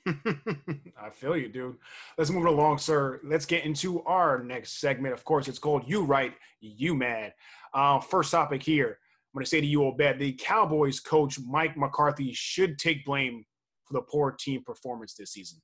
[0.07, 1.77] I feel you, dude.
[2.17, 3.19] Let's move along, sir.
[3.23, 5.13] Let's get into our next segment.
[5.13, 7.33] Of course, it's called You Right, You Mad.
[7.73, 8.87] Uh, first topic here.
[9.33, 13.45] I'm going to say to you, Obed, the Cowboys coach Mike McCarthy should take blame
[13.85, 15.59] for the poor team performance this season.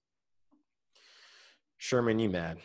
[1.78, 2.58] Sherman, you mad?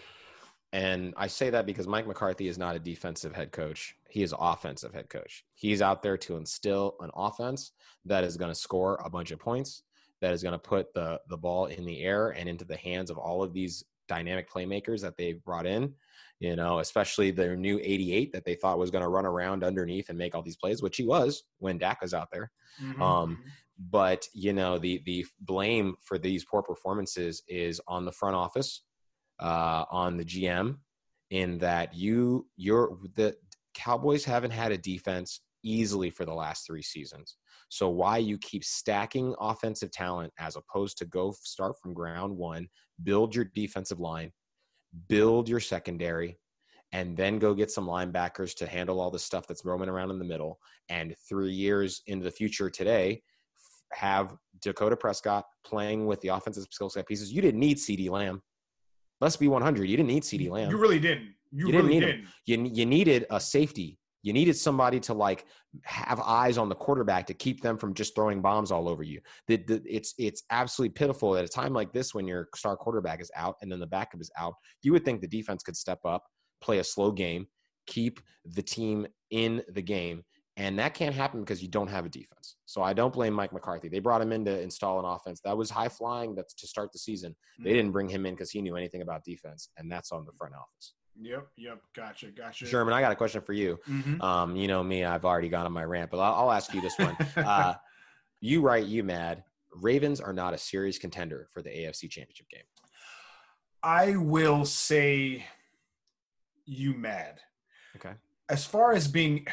[0.72, 3.96] And I say that because Mike McCarthy is not a defensive head coach.
[4.08, 5.44] He is offensive head coach.
[5.54, 7.72] He's out there to instill an offense
[8.04, 9.82] that is going to score a bunch of points,
[10.20, 13.10] that is going to put the the ball in the air and into the hands
[13.10, 15.94] of all of these dynamic playmakers that they've brought in.
[16.38, 20.08] You know, especially their new 88 that they thought was going to run around underneath
[20.08, 22.50] and make all these plays, which he was when Dak was out there.
[22.82, 23.02] Mm-hmm.
[23.02, 23.48] Um, mm-hmm.
[23.90, 28.82] but you know, the the blame for these poor performances is on the front office,
[29.38, 30.78] uh, on the GM,
[31.30, 33.36] in that you you're the
[33.74, 37.36] Cowboys haven't had a defense easily for the last three seasons.
[37.68, 42.68] So why you keep stacking offensive talent as opposed to go start from ground one,
[43.02, 44.32] build your defensive line,
[45.08, 46.38] build your secondary,
[46.92, 50.18] and then go get some linebackers to handle all the stuff that's roaming around in
[50.18, 50.58] the middle.
[50.88, 53.22] And three years into the future today,
[53.92, 57.32] have Dakota Prescott playing with the offensive skill set pieces.
[57.32, 58.42] You didn't need CeeDee Lamb.
[59.20, 59.88] Let's be 100.
[59.88, 60.70] You didn't need CeeDee Lamb.
[60.70, 61.34] You really didn't.
[61.52, 62.20] You, you didn't really need didn't.
[62.20, 62.28] Him.
[62.46, 65.46] You, you needed a safety you needed somebody to like
[65.84, 69.20] have eyes on the quarterback to keep them from just throwing bombs all over you.
[69.48, 73.20] The, the, it's it's absolutely pitiful at a time like this when your star quarterback
[73.20, 74.54] is out and then the backup is out.
[74.82, 76.24] You would think the defense could step up,
[76.60, 77.46] play a slow game,
[77.86, 80.22] keep the team in the game,
[80.56, 82.56] and that can't happen because you don't have a defense.
[82.66, 83.88] So I don't blame Mike McCarthy.
[83.88, 86.34] They brought him in to install an offense that was high flying.
[86.34, 87.34] That's to start the season.
[87.58, 87.76] They mm-hmm.
[87.76, 90.54] didn't bring him in because he knew anything about defense, and that's on the front
[90.54, 90.94] office.
[91.22, 92.66] Yep, yep, gotcha, gotcha.
[92.66, 93.78] Sherman, I got a question for you.
[93.88, 94.22] Mm-hmm.
[94.22, 96.80] Um, you know me, I've already gone on my rant, but I'll, I'll ask you
[96.80, 97.16] this one.
[97.36, 97.74] uh,
[98.40, 99.44] you write, you mad?
[99.74, 102.62] Ravens are not a serious contender for the AFC Championship game.
[103.82, 105.44] I will say,
[106.64, 107.40] you mad?
[107.96, 108.14] Okay.
[108.48, 109.46] As far as being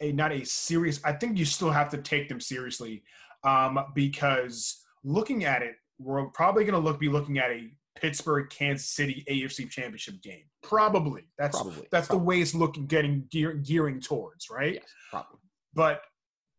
[0.00, 3.02] a not a serious, I think you still have to take them seriously,
[3.44, 8.50] um, because looking at it, we're probably going to look be looking at a Pittsburgh
[8.50, 10.44] Kansas City AFC Championship game.
[10.62, 11.24] Probably.
[11.38, 11.86] That's probably.
[11.90, 12.22] That's probably.
[12.22, 14.74] the way it's looking getting gear, gearing towards, right?
[14.74, 15.38] Yes, probably.
[15.74, 16.02] But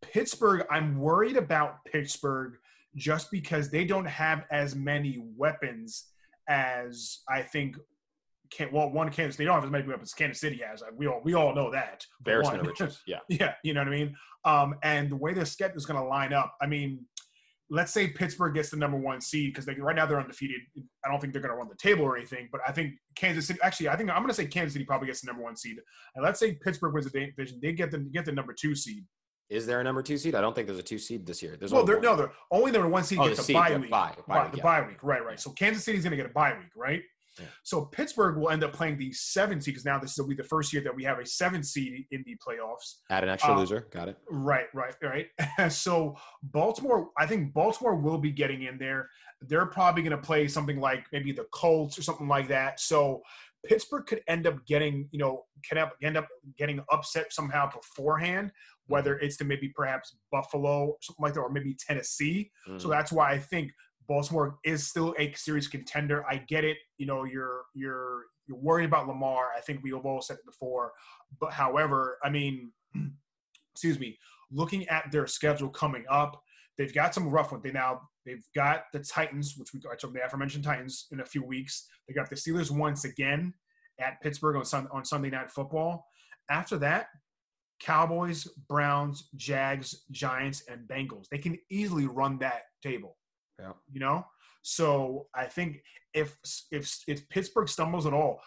[0.02, 2.56] Pittsburgh, I'm worried about Pittsburgh
[2.96, 6.06] just because they don't have as many weapons
[6.48, 7.78] as I think
[8.52, 10.84] can well one Kansas they don't have as many weapons as Kansas City has.
[10.96, 12.06] We all we all know that.
[12.20, 13.02] Embarrassment riches.
[13.08, 13.20] Yeah.
[13.28, 14.16] yeah, you know what I mean?
[14.46, 17.06] Um, and the way the schedule is gonna line up, I mean,
[17.70, 20.62] let's say Pittsburgh gets the number one seed because right now they're undefeated.
[21.04, 23.48] I don't think they're going to run the table or anything, but I think Kansas
[23.48, 23.60] City.
[23.64, 25.78] Actually, I think I'm going to say Kansas City probably gets the number one seed.
[26.16, 29.04] And let's say Pittsburgh wins the division, they get the get the number two seed.
[29.50, 30.34] Is there a number two seed?
[30.34, 31.56] I don't think there's a two seed this year.
[31.58, 33.92] There's well, there, no, they're only number one seed oh, gets a bye week.
[33.92, 34.64] Bye, bye, bye, the yeah.
[34.64, 35.40] bye week, right, right.
[35.40, 37.04] So Kansas City's going to get a bye week, right?
[37.64, 40.44] So Pittsburgh will end up playing the seven seed because now this will be the
[40.44, 42.96] first year that we have a seven seed in the playoffs.
[43.10, 43.88] Add an extra uh, loser.
[43.92, 44.18] Got it.
[44.30, 45.72] Right, right, right.
[45.72, 49.10] so Baltimore, I think Baltimore will be getting in there.
[49.42, 52.80] They're probably going to play something like maybe the Colts or something like that.
[52.80, 53.22] So
[53.66, 56.28] Pittsburgh could end up getting, you know, can end up
[56.58, 58.52] getting upset somehow beforehand,
[58.88, 59.26] whether mm-hmm.
[59.26, 62.52] it's to maybe perhaps Buffalo, something like that, or maybe Tennessee.
[62.68, 62.80] Mm-hmm.
[62.80, 63.72] So that's why I think
[64.08, 66.26] Baltimore is still a serious contender.
[66.30, 66.78] I get it.
[66.98, 69.48] You know, you're you're you're worried about Lamar.
[69.58, 70.92] I think we've all said it before.
[71.40, 72.72] But however, I mean,
[73.74, 74.18] excuse me,
[74.52, 76.42] looking at their schedule coming up,
[76.78, 77.64] they've got some rough ones.
[77.64, 81.44] They now they've got the Titans, which we got the aforementioned Titans in a few
[81.44, 81.88] weeks.
[82.08, 83.54] They got the Steelers once again
[84.00, 86.06] at Pittsburgh on sun, on Sunday Night Football.
[86.50, 87.08] After that,
[87.80, 91.28] Cowboys, Browns, Jags, Giants, and Bengals.
[91.30, 93.18] They can easily run that table.
[93.60, 93.74] Yeah.
[93.92, 94.26] You know?
[94.62, 95.82] So I think
[96.14, 96.36] if
[96.72, 98.42] if if Pittsburgh stumbles at all,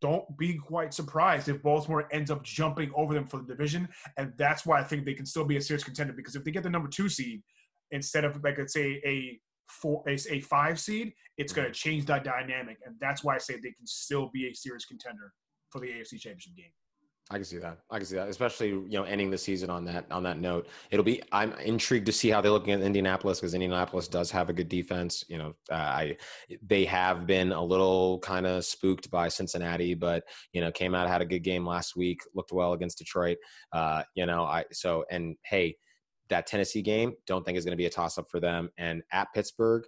[0.00, 3.88] don't be quite surprised if Baltimore ends up jumping over them for the division.
[4.18, 6.50] And that's why I think they can still be a serious contender because if they
[6.50, 7.42] get the number two seed
[7.90, 11.90] instead of like let's say a four a, a five seed, it's going to mm-hmm.
[11.90, 12.78] change that dynamic.
[12.84, 15.32] And that's why I say they can still be a serious contender
[15.70, 16.72] for the AFC Championship game.
[17.30, 17.78] I can see that.
[17.90, 20.68] I can see that, especially you know ending the season on that on that note.
[20.90, 21.22] It'll be.
[21.32, 24.68] I'm intrigued to see how they're looking at Indianapolis because Indianapolis does have a good
[24.68, 25.24] defense.
[25.28, 26.16] You know, uh, I
[26.62, 31.08] they have been a little kind of spooked by Cincinnati, but you know came out
[31.08, 33.38] had a good game last week, looked well against Detroit.
[33.72, 35.76] Uh, you know, I so and hey,
[36.28, 38.68] that Tennessee game don't think is going to be a toss up for them.
[38.76, 39.84] And at Pittsburgh,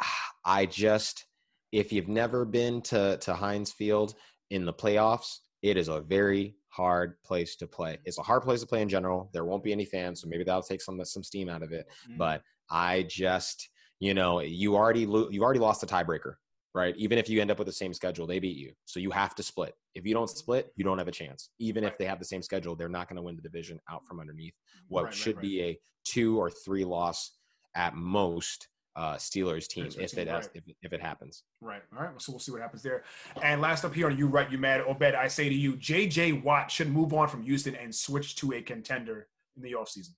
[0.44, 1.26] I just
[1.70, 4.16] if you've never been to to Heinz Field
[4.50, 7.98] in the playoffs it is a very hard place to play.
[8.04, 9.30] It's a hard place to play in general.
[9.32, 11.86] There won't be any fans, so maybe that'll take some some steam out of it.
[12.08, 12.18] Mm-hmm.
[12.18, 13.68] But I just,
[14.00, 16.34] you know, you already lo- you already lost the tiebreaker,
[16.74, 16.96] right?
[16.96, 19.34] Even if you end up with the same schedule, they beat you, so you have
[19.36, 19.74] to split.
[19.94, 21.50] If you don't split, you don't have a chance.
[21.58, 21.92] Even right.
[21.92, 24.20] if they have the same schedule, they're not going to win the division out from
[24.20, 24.54] underneath
[24.88, 27.32] what right, should right, be a two or three loss
[27.76, 30.48] at most uh, Steelers team if it right.
[30.54, 31.44] if, if it happens.
[31.60, 31.82] Right.
[31.96, 32.20] All right.
[32.20, 33.04] So we'll see what happens there.
[33.42, 35.14] And last up here on you right, you mad Obed.
[35.14, 36.32] I say to you, J.J.
[36.32, 40.10] Watt should move on from Houston and switch to a contender in the offseason.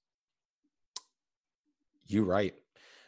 [2.07, 2.55] You right.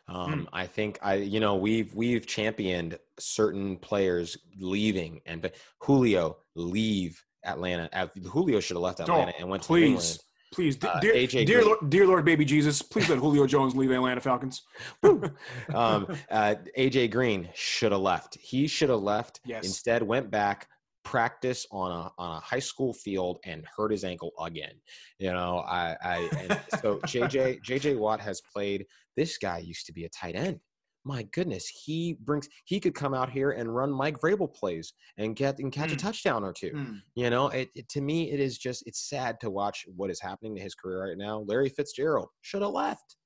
[0.08, 0.46] Um, mm.
[0.52, 7.20] I think I, you know, we've we've championed certain players leaving, and but Julio leave
[7.44, 8.10] Atlanta.
[8.24, 9.80] Julio should have left Atlanta oh, and went please.
[9.80, 10.18] to England.
[10.52, 13.90] Please, uh, dear, AJ dear, Lord, dear Lord, baby Jesus, please let Julio Jones leave
[13.90, 14.62] Atlanta Falcons.
[15.02, 15.32] um,
[15.74, 18.36] uh, AJ Green should have left.
[18.36, 19.40] He should have left.
[19.44, 19.64] Yes.
[19.64, 20.68] Instead, went back,
[21.04, 24.74] practice on a on a high school field, and hurt his ankle again.
[25.18, 28.86] You know, I, I so JJ JJ Watt has played.
[29.16, 30.60] This guy used to be a tight end
[31.06, 35.36] my goodness, he brings he could come out here and run Mike Vrabel plays and
[35.36, 35.94] get and catch mm.
[35.94, 36.72] a touchdown or two.
[36.72, 37.00] Mm.
[37.14, 40.20] You know, it, it, to me it is just it's sad to watch what is
[40.20, 41.44] happening to his career right now.
[41.46, 43.16] Larry Fitzgerald should have left.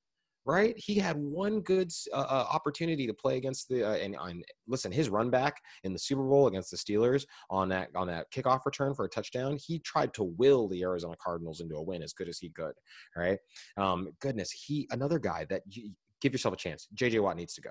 [0.47, 4.43] Right, he had one good uh, uh, opportunity to play against the uh, and, and
[4.67, 8.33] listen, his run back in the Super Bowl against the Steelers on that on that
[8.33, 9.59] kickoff return for a touchdown.
[9.63, 12.73] He tried to will the Arizona Cardinals into a win as good as he could.
[13.15, 13.39] Right,
[13.77, 15.91] um, goodness, he another guy that you,
[16.21, 16.89] give yourself a chance.
[16.95, 17.71] JJ Watt needs to go.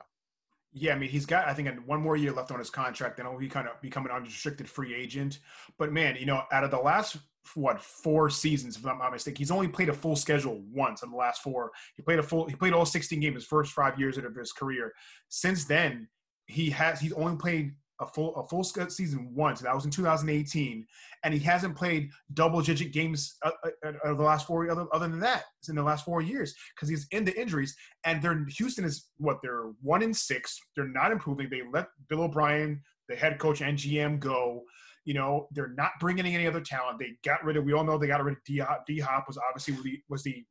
[0.71, 3.25] Yeah, I mean, he's got, I think, one more year left on his contract, then
[3.25, 5.39] he'll be kind of become an unrestricted free agent.
[5.79, 7.17] But man, you know, out of the last,
[7.55, 11.09] what, four seasons, if I'm not mistaken, he's only played a full schedule once in
[11.09, 11.71] the last four.
[11.95, 14.51] He played a full, he played all 16 games his first five years of his
[14.51, 14.93] career.
[15.29, 16.07] Since then,
[16.45, 19.59] he has, he's only played a full a full season once.
[19.61, 20.85] That was in 2018,
[21.23, 25.07] and he hasn't played double digit games uh, uh, uh, the last four other, other
[25.07, 27.75] than that in the last four years because he's into injuries.
[28.05, 30.59] And they're Houston is what they're one in six.
[30.75, 31.49] They're not improving.
[31.49, 34.63] They let Bill O'Brien, the head coach and GM, go.
[35.05, 36.99] You know they're not bringing any other talent.
[36.99, 37.63] They got rid of.
[37.63, 38.85] We all know they got rid of D Hop.
[38.85, 40.45] D Hop was obviously the, was the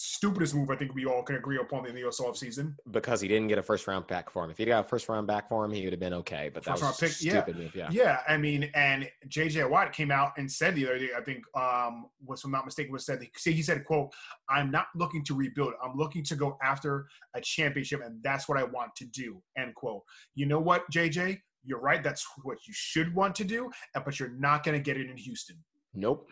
[0.00, 2.76] stupidest move I think we all can agree upon in the US offseason.
[2.90, 4.50] Because he didn't get a first round back for him.
[4.50, 6.50] If he got a first round back for him, he would have been okay.
[6.54, 7.62] But first that was pick, stupid yeah.
[7.62, 7.74] move.
[7.74, 7.88] Yeah.
[7.90, 8.20] Yeah.
[8.28, 12.06] I mean, and JJ Watt came out and said the other day, I think um
[12.24, 14.12] was I'm not mistaken, was said he said, quote,
[14.48, 15.72] I'm not looking to rebuild.
[15.82, 19.42] I'm looking to go after a championship, and that's what I want to do.
[19.56, 20.02] End quote.
[20.34, 21.40] You know what, JJ?
[21.64, 22.02] You're right.
[22.02, 23.70] That's what you should want to do,
[24.04, 25.56] but you're not going to get it in Houston.
[25.92, 26.30] Nope.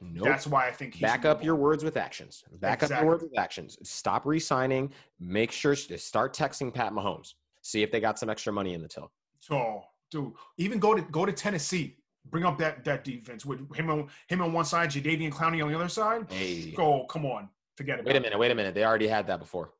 [0.00, 0.24] Nope.
[0.26, 2.44] That's why I think back up your words with actions.
[2.60, 2.96] Back exactly.
[2.96, 3.78] up your words with actions.
[3.82, 4.92] Stop re-signing.
[5.18, 7.34] Make sure to start texting Pat Mahomes.
[7.62, 9.10] See if they got some extra money in the till.
[9.40, 11.96] So, dude, even go to go to Tennessee.
[12.30, 15.70] Bring up that that defense with him on him on one side, Jadeveon Clowney on
[15.70, 16.26] the other side.
[16.30, 18.04] Hey, go, come on, forget it.
[18.04, 18.74] Wait a minute, wait a minute.
[18.74, 19.72] They already had that before.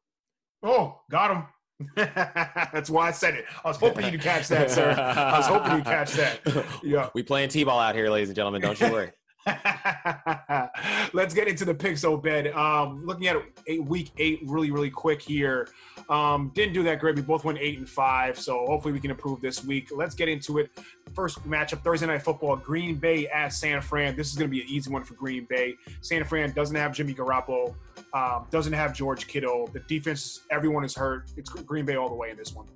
[0.62, 1.44] Oh, got him.
[1.96, 3.46] That's why I said it.
[3.64, 4.90] I was hoping you'd catch that, sir.
[4.92, 6.40] I was hoping you'd catch that.
[6.82, 7.08] Yeah.
[7.14, 8.60] We playing t-ball out here, ladies and gentlemen.
[8.62, 9.10] Don't you worry.
[11.12, 12.47] Let's get into the picks, Obed.
[12.49, 13.36] Um, looking at
[13.82, 15.68] week eight really, really quick here.
[16.09, 17.16] Um, didn't do that great.
[17.16, 19.88] We both went eight and five, so hopefully we can improve this week.
[19.95, 20.70] Let's get into it.
[21.14, 24.16] First matchup Thursday night football: Green Bay at San Fran.
[24.16, 25.74] This is going to be an easy one for Green Bay.
[26.01, 27.74] San Fran doesn't have Jimmy Garoppolo,
[28.14, 29.68] um, doesn't have George Kittle.
[29.72, 31.30] The defense, everyone is hurt.
[31.36, 32.66] It's Green Bay all the way in this one.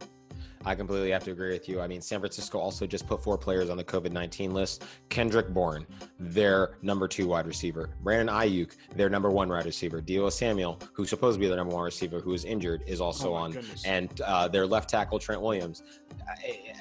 [0.69, 1.81] I completely have to agree with you.
[1.81, 4.85] I mean, San Francisco also just put four players on the COVID 19 list.
[5.09, 5.87] Kendrick Bourne,
[6.21, 7.89] their number two wide receiver.
[8.03, 10.03] Brandon Aiyuk, their number one wide receiver.
[10.03, 13.31] Deebo Samuel, who's supposed to be their number one receiver, who is injured, is also
[13.31, 13.53] oh on.
[13.53, 13.83] Goodness.
[13.87, 15.83] And uh, their left tackle, Trent Williams.
[16.29, 16.75] I,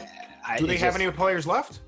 [0.46, 1.80] I, Do they have just, any players left?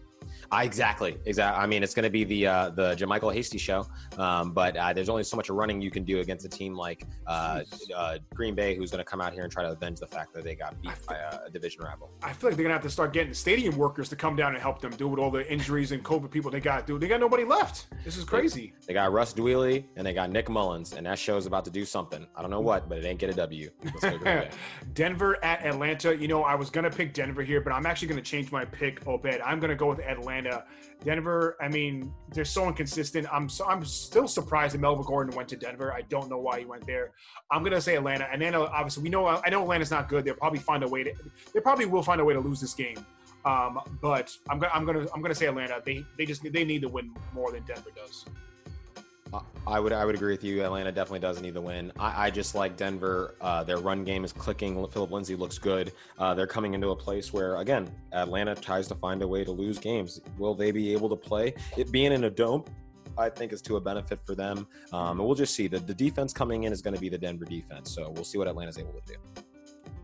[0.51, 1.61] I, exactly, exactly.
[1.61, 3.85] I mean, it's going to be the uh, the JaMycal Hasty show,
[4.17, 7.05] um, but uh, there's only so much running you can do against a team like
[7.27, 7.61] uh,
[7.95, 10.33] uh Green Bay, who's going to come out here and try to avenge the fact
[10.33, 12.09] that they got beat by a, a division rival.
[12.23, 14.35] I feel like they're going to have to start getting the stadium workers to come
[14.35, 16.87] down and help them do with all the injuries and COVID people they got.
[16.87, 17.87] Dude, they got nobody left.
[18.03, 18.73] This is crazy.
[18.81, 21.71] They, they got Russ Dwelley and they got Nick Mullens, and that show's about to
[21.71, 22.25] do something.
[22.35, 23.69] I don't know what, but it ain't get a W.
[24.93, 26.15] Denver at Atlanta.
[26.15, 28.51] You know, I was going to pick Denver here, but I'm actually going to change
[28.51, 29.05] my pick.
[29.07, 30.38] Obed, I'm going to go with Atlanta.
[31.03, 33.27] Denver, I mean, they're so inconsistent.
[33.31, 35.93] I'm so, I'm still surprised that Melvin Gordon went to Denver.
[35.93, 37.11] I don't know why he went there.
[37.51, 38.27] I'm gonna say Atlanta.
[38.31, 40.25] And then obviously we know I know Atlanta's not good.
[40.25, 41.13] They'll probably find a way to
[41.53, 43.05] they probably will find a way to lose this game.
[43.45, 45.81] Um, but I'm gonna I'm gonna I'm gonna say Atlanta.
[45.83, 48.25] They they just they need to win more than Denver does.
[49.67, 50.63] I would I would agree with you.
[50.63, 51.91] Atlanta definitely does need the win.
[51.99, 53.35] I, I just like Denver.
[53.39, 54.87] Uh, their run game is clicking.
[54.87, 55.91] Phillip Lindsay looks good.
[56.17, 59.51] Uh, they're coming into a place where again Atlanta tries to find a way to
[59.51, 60.19] lose games.
[60.37, 61.53] Will they be able to play?
[61.77, 62.65] It being in a dome,
[63.17, 64.67] I think is to a benefit for them.
[64.91, 65.67] Um, and we'll just see.
[65.67, 67.91] The, the defense coming in is going to be the Denver defense.
[67.91, 69.43] So we'll see what Atlanta's able to do.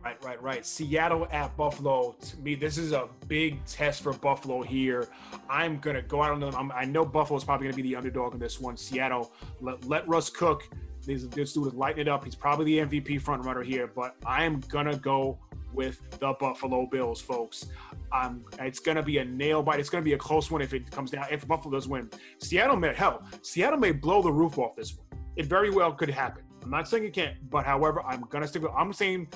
[0.05, 0.63] Right, right, right.
[0.63, 2.15] Seattle at Buffalo.
[2.21, 5.07] To me, this is a big test for Buffalo here.
[5.49, 6.71] I'm gonna go out on them.
[6.75, 8.77] i know Buffalo is probably gonna be the underdog in this one.
[8.77, 10.69] Seattle, let, let Russ cook.
[11.07, 12.23] This, this dude is lighting it up.
[12.23, 15.39] He's probably the MVP front runner here, but I am gonna go
[15.73, 17.65] with the Buffalo Bills, folks.
[18.11, 19.79] Um, it's gonna be a nail bite.
[19.79, 21.25] It's gonna be a close one if it comes down.
[21.31, 23.23] If Buffalo does win, Seattle may hell.
[23.41, 25.07] Seattle may blow the roof off this one.
[25.35, 26.44] It very well could happen.
[26.65, 28.71] I'm not saying you can't, but however, I'm gonna stick with.
[28.75, 29.27] I'm saying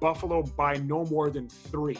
[0.00, 1.98] Buffalo by no more than three.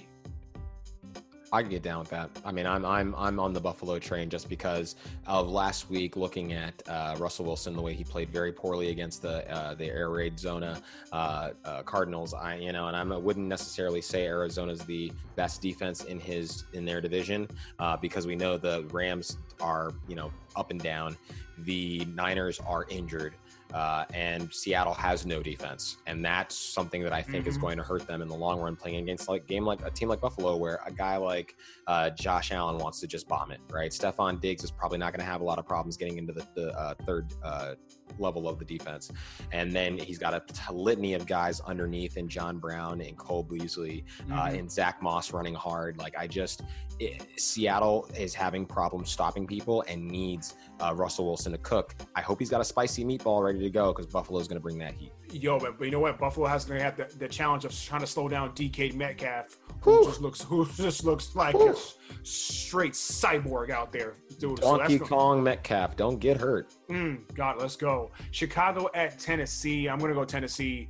[1.52, 2.30] I can get down with that.
[2.42, 6.54] I mean, I'm I'm I'm on the Buffalo train just because of last week looking
[6.54, 10.08] at uh, Russell Wilson the way he played very poorly against the uh, the air
[10.08, 10.80] raid Zona
[11.12, 12.32] uh, uh, Cardinals.
[12.32, 16.86] I you know, and I wouldn't necessarily say Arizona's the best defense in his in
[16.86, 17.46] their division
[17.78, 21.14] uh, because we know the Rams are you know up and down.
[21.58, 23.34] The Niners are injured
[23.74, 27.48] uh, and Seattle has no defense, and that's something that I think mm-hmm.
[27.48, 28.76] is going to hurt them in the long run.
[28.76, 31.56] Playing against like game like a team like Buffalo, where a guy like
[31.86, 33.90] uh, Josh Allen wants to just bomb it, right?
[33.90, 36.46] Stefon Diggs is probably not going to have a lot of problems getting into the,
[36.54, 37.74] the uh, third uh,
[38.18, 39.10] level of the defense,
[39.52, 44.04] and then he's got a litany of guys underneath, and John Brown and Cole Beasley
[44.30, 44.58] uh, mm-hmm.
[44.58, 45.98] and Zach Moss running hard.
[45.98, 46.62] Like I just,
[46.98, 51.94] it, Seattle is having problems stopping people and needs uh, Russell Wilson to cook.
[52.14, 54.78] I hope he's got a spicy meatball ready to go because Buffalo's going to bring
[54.78, 55.12] that heat.
[55.30, 56.18] Yo, but, but you know what?
[56.18, 59.98] Buffalo has to have the, the challenge of trying to slow down DK Metcalf, who
[59.98, 60.04] Whew.
[60.04, 61.72] just looks who just looks like Whew.
[61.72, 61.76] a
[62.22, 64.56] straight cyborg out there, dude.
[64.56, 66.74] Donkey so Kong Metcalf, don't get hurt.
[66.88, 68.10] Mm, God, let's go.
[68.30, 69.88] Chicago at Tennessee.
[69.88, 70.88] I'm going to go Tennessee.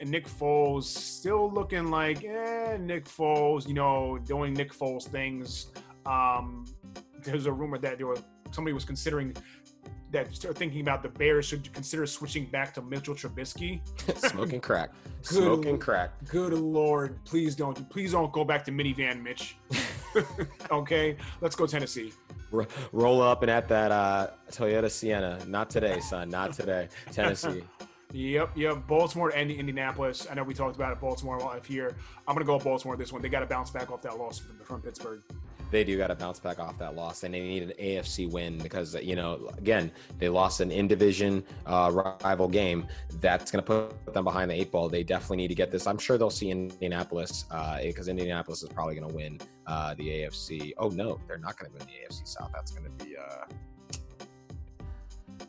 [0.00, 5.68] And Nick Foles still looking like eh, Nick Foles, you know, doing Nick Foles things.
[6.04, 6.66] Um,
[7.22, 9.34] there's a rumor that there was somebody was considering
[10.14, 13.80] that start thinking about the Bears should consider switching back to Mitchell Trubisky.
[14.30, 14.90] Smoking crack.
[15.28, 16.12] Good, Smoking crack.
[16.28, 19.56] Good lord, please don't, please don't go back to minivan, Mitch.
[20.70, 22.12] okay, let's go Tennessee.
[22.92, 25.44] roll up and at that uh, Toyota Sienna.
[25.46, 26.28] Not today, son.
[26.28, 26.88] Not today.
[27.10, 27.64] Tennessee.
[28.12, 28.86] Yep, yep.
[28.86, 30.28] Baltimore and Indianapolis.
[30.30, 31.00] I know we talked about it.
[31.00, 31.96] Baltimore live here.
[32.28, 33.20] I'm gonna go Baltimore this one.
[33.20, 35.20] They got to bounce back off that loss from, from Pittsburgh
[35.74, 38.58] they do got to bounce back off that loss, and they need an AFC win
[38.58, 41.90] because you know again they lost an in division uh,
[42.22, 42.86] rival game.
[43.20, 44.88] That's going to put them behind the eight ball.
[44.88, 45.88] They definitely need to get this.
[45.88, 47.44] I'm sure they'll see Indianapolis
[47.82, 50.72] because uh, Indianapolis is probably going to win uh, the AFC.
[50.78, 52.52] Oh no, they're not going to win the AFC South.
[52.54, 53.44] That's going to be uh,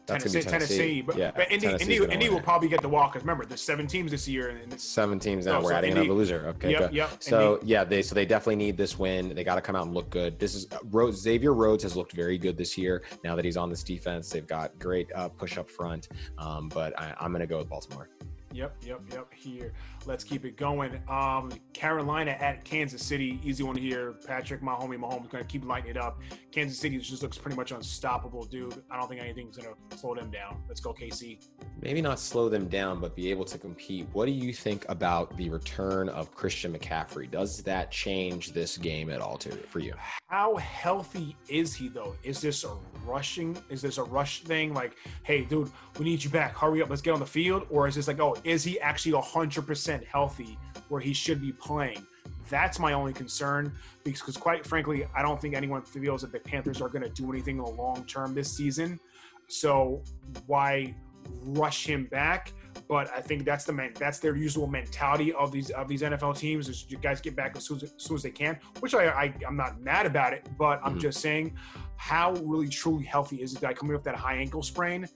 [0.05, 3.23] Tennessee, Tennessee, Tennessee, but, yeah, but Indy, Indy, Indy will probably get the walk because
[3.23, 5.59] remember there's seven teams this year and it's seven teams now.
[5.59, 6.47] Oh, We're so adding Indy, another loser.
[6.49, 7.67] Okay, yep, yep, so Indy.
[7.67, 9.33] yeah, they so they definitely need this win.
[9.33, 10.37] They got to come out and look good.
[10.39, 13.03] This is uh, Xavier Rhodes has looked very good this year.
[13.23, 16.09] Now that he's on this defense, they've got great uh, push up front.
[16.37, 18.09] Um, but I, I'm going to go with Baltimore.
[18.55, 19.33] Yep, yep, yep.
[19.33, 19.73] Here,
[20.07, 21.01] let's keep it going.
[21.09, 24.13] Um, Carolina at Kansas City, easy one here.
[24.25, 26.19] Patrick, my homie, Mahomes, gonna keep lighting it up.
[26.51, 28.83] Kansas City just looks pretty much unstoppable, dude.
[28.89, 30.61] I don't think anything's gonna slow them down.
[30.67, 31.39] Let's go, KC.
[31.81, 34.07] Maybe not slow them down, but be able to compete.
[34.13, 37.29] What do you think about the return of Christian McCaffrey?
[37.29, 39.93] Does that change this game at all to for you?
[40.27, 42.15] How healthy is he though?
[42.23, 42.75] Is this a
[43.05, 43.57] rushing?
[43.69, 44.73] Is this a rush thing?
[44.73, 46.57] Like, hey, dude, we need you back.
[46.57, 47.67] Hurry up, let's get on the field.
[47.69, 50.57] Or is this like, oh, is he actually hundred percent healthy
[50.89, 52.05] where he should be playing?
[52.49, 53.73] That's my only concern
[54.03, 57.31] because, quite frankly, I don't think anyone feels that the Panthers are going to do
[57.31, 58.99] anything in the long term this season.
[59.47, 60.03] So
[60.45, 60.95] why
[61.43, 62.53] rush him back?
[62.87, 66.37] But I think that's the man, that's their usual mentality of these of these NFL
[66.37, 68.93] teams is you guys get back as soon as, as, soon as they can, which
[68.93, 70.99] I, I am not mad about it, but I'm mm-hmm.
[70.99, 71.55] just saying
[71.97, 75.07] how really truly healthy is this guy coming off that high ankle sprain?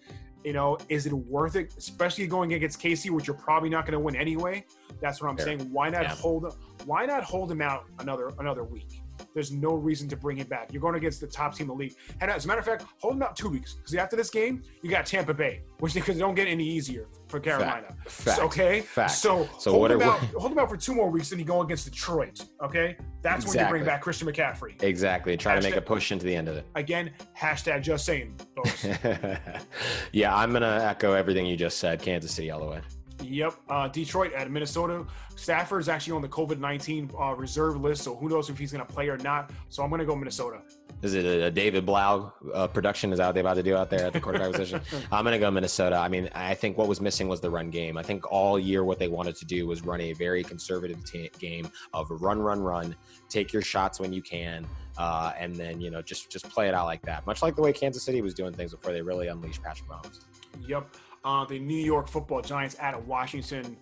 [0.44, 3.94] You know, is it worth it, especially going against KC, which you're probably not going
[3.94, 4.66] to win anyway?
[5.02, 5.60] That's what I'm saying.
[5.72, 6.16] Why not yeah.
[6.16, 6.56] hold?
[6.86, 8.99] Why not hold him out another another week?
[9.40, 10.74] There's no reason to bring him back.
[10.74, 11.96] You're going against the top team in the league.
[12.20, 14.64] And as a matter of fact, hold him out two weeks because after this game,
[14.82, 17.88] you got Tampa Bay, which because they don't get any easier for Carolina.
[18.06, 18.36] Fact.
[18.36, 18.82] So, okay.
[18.82, 19.12] Fact.
[19.12, 21.62] So, so hold, him out, hold him out for two more weeks, then you go
[21.62, 22.44] against Detroit.
[22.62, 22.98] Okay.
[23.22, 23.58] That's exactly.
[23.58, 24.84] when you bring back Christian McCaffrey.
[24.84, 25.38] Exactly.
[25.38, 26.66] Try hashtag, to make a push into the end of it.
[26.76, 28.86] Again, hashtag just saying, folks.
[30.12, 32.02] yeah, I'm gonna echo everything you just said.
[32.02, 32.82] Kansas City all the way.
[33.22, 35.06] Yep, uh, Detroit at Minnesota.
[35.36, 38.72] Stafford is actually on the COVID nineteen uh, reserve list, so who knows if he's
[38.72, 39.52] going to play or not.
[39.70, 40.62] So I'm going to go Minnesota.
[41.02, 43.14] Is it a, David Blough uh, production?
[43.14, 44.82] Is that what they about to do out there at the quarterback position?
[45.12, 45.96] I'm going to go Minnesota.
[45.96, 47.98] I mean, I think what was missing was the run game.
[47.98, 51.32] I think all year what they wanted to do was run a very conservative t-
[51.40, 52.96] game of run, run, run.
[53.30, 54.68] Take your shots when you can,
[54.98, 57.26] uh, and then you know just just play it out like that.
[57.26, 60.26] Much like the way Kansas City was doing things before they really unleashed Patrick Mahomes.
[60.68, 60.94] Yep
[61.24, 63.78] uh, the New York Football Giants at Washington.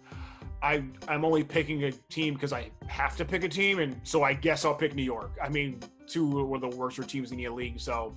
[0.61, 4.23] I I'm only picking a team because I have to pick a team, and so
[4.23, 5.37] I guess I'll pick New York.
[5.43, 8.15] I mean, two were the worst teams in the league, so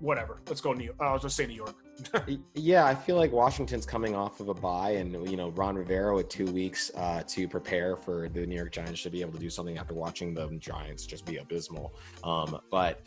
[0.00, 0.40] whatever.
[0.48, 0.84] Let's go New.
[0.84, 0.96] York.
[1.00, 1.76] I'll just say New York.
[2.54, 6.14] yeah, I feel like Washington's coming off of a bye, and you know Ron Rivera
[6.14, 9.38] with two weeks uh, to prepare for the New York Giants should be able to
[9.38, 11.94] do something after watching the Giants just be abysmal.
[12.24, 13.02] Um, but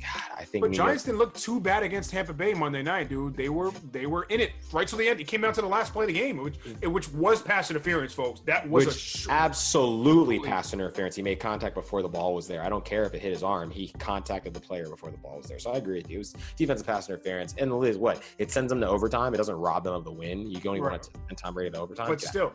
[0.00, 0.62] God, I think.
[0.62, 3.36] But New Giants York, didn't look too bad against Tampa Bay Monday night, dude.
[3.36, 5.20] They were they were in it right to the end.
[5.20, 8.12] It came down to the last play of the game, which which was pass interference,
[8.12, 8.40] folks.
[8.46, 11.16] That was which a sh- absolutely pass interference.
[11.16, 12.62] He made contact before the ball was there.
[12.62, 13.70] I don't care if it hit his arm.
[13.70, 15.58] He contacted the player before the ball was there.
[15.58, 16.16] So I agree with you.
[16.16, 17.54] It was defensive pass interference.
[17.58, 18.22] And Liz, what?
[18.38, 19.34] It sends them to overtime.
[19.34, 20.50] It doesn't rob them of the win.
[20.50, 20.92] You don't even Right.
[20.92, 22.08] want to send Tom Brady to overtime.
[22.08, 22.28] But Yeah.
[22.30, 22.52] still,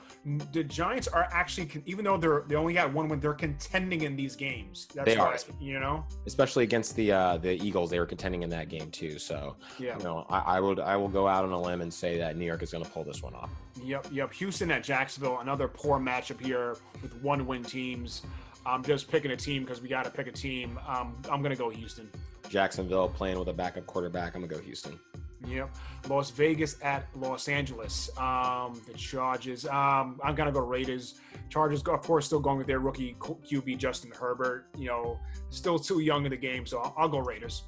[0.51, 4.15] the Giants are actually, even though they're they only got one win, they're contending in
[4.15, 4.87] these games.
[4.93, 5.35] That's They are.
[5.59, 6.05] you know.
[6.25, 9.17] especially against the uh, the Eagles, they were contending in that game too.
[9.19, 9.97] So Yeah.
[9.97, 12.35] you know, I, I would I will go out on a limb and say that
[12.37, 13.49] New York is going to pull this one off.
[13.83, 14.07] Yep.
[14.11, 14.33] Yep.
[14.33, 18.21] Houston at Jacksonville, another poor matchup here with one win teams.
[18.65, 20.79] I'm just picking a team because we got to pick a team.
[20.87, 22.09] Um, I'm gonna go Houston.
[22.49, 24.35] Jacksonville playing with a backup quarterback.
[24.35, 24.99] I'm gonna go Houston.
[25.47, 25.75] Yep.
[26.09, 28.09] Las Vegas at Los Angeles.
[28.17, 29.65] Um, the Chargers.
[29.65, 31.19] Um, I'm gonna go Raiders.
[31.49, 34.67] Chargers, of course, still going with their rookie QB Justin Herbert.
[34.77, 35.19] You know,
[35.49, 37.63] still too young in the game, so I'll, I'll go Raiders.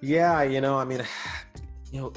[0.00, 1.02] Yeah, you know, I mean,
[1.92, 2.12] you know,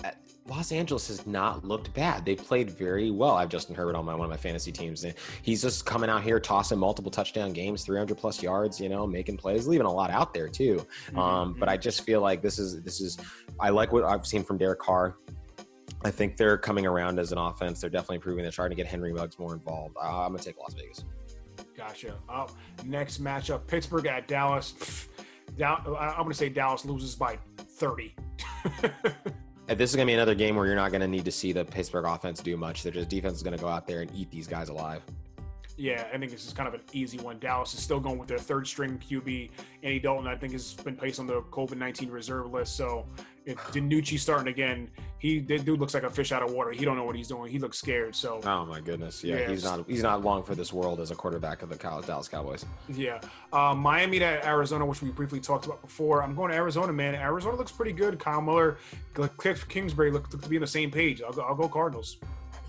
[0.50, 2.26] Los Angeles has not looked bad.
[2.26, 3.36] They played very well.
[3.36, 5.14] I have Justin Herbert on my one of my fantasy teams, and
[5.44, 8.80] he's just coming out here tossing multiple touchdown games, 300 plus yards.
[8.80, 10.86] You know, making plays, leaving a lot out there too.
[11.16, 13.18] Um, but I just feel like this is this is
[13.60, 15.16] I like what I've seen from Derek Carr.
[16.04, 17.82] I think they're coming around as an offense.
[17.82, 18.44] They're definitely improving.
[18.44, 19.96] They're trying to get Henry Ruggs more involved.
[19.98, 21.04] Uh, I'm gonna take Las Vegas.
[21.76, 22.16] Gotcha.
[22.30, 22.48] Uh,
[22.86, 25.08] next matchup: Pittsburgh at Dallas.
[25.58, 28.16] Down, I'm going to say Dallas loses by 30.
[29.70, 31.64] And this is gonna be another game where you're not gonna need to see the
[31.64, 32.82] Pittsburgh offense do much.
[32.82, 35.04] They're just defense is gonna go out there and eat these guys alive.
[35.78, 37.38] yeah, I think this is kind of an easy one.
[37.38, 39.52] Dallas is still going with their third string QB.
[39.84, 42.76] Andy Dalton, I think, has been placed on the COVID 19 reserve list.
[42.76, 43.06] So
[43.46, 46.72] if DiNucci starting again, he that dude looks like a fish out of water.
[46.72, 47.52] He don't know what he's doing.
[47.52, 48.16] He looks scared.
[48.16, 49.50] So Oh my goodness, yeah, Yes.
[49.50, 52.66] he's not he's not long for this world as a quarterback of the Dallas Cowboys.
[52.88, 53.20] Yeah.
[53.52, 56.24] Uh, Miami to Arizona, which we briefly talked about before.
[56.24, 57.16] I'm going to Arizona, man.
[57.16, 58.20] Arizona looks pretty good.
[58.20, 58.78] Kyle Miller,
[59.14, 61.22] Kliff Kingsbury look, look to be on the same page.
[61.22, 62.18] I'll go, I'll go Cardinals.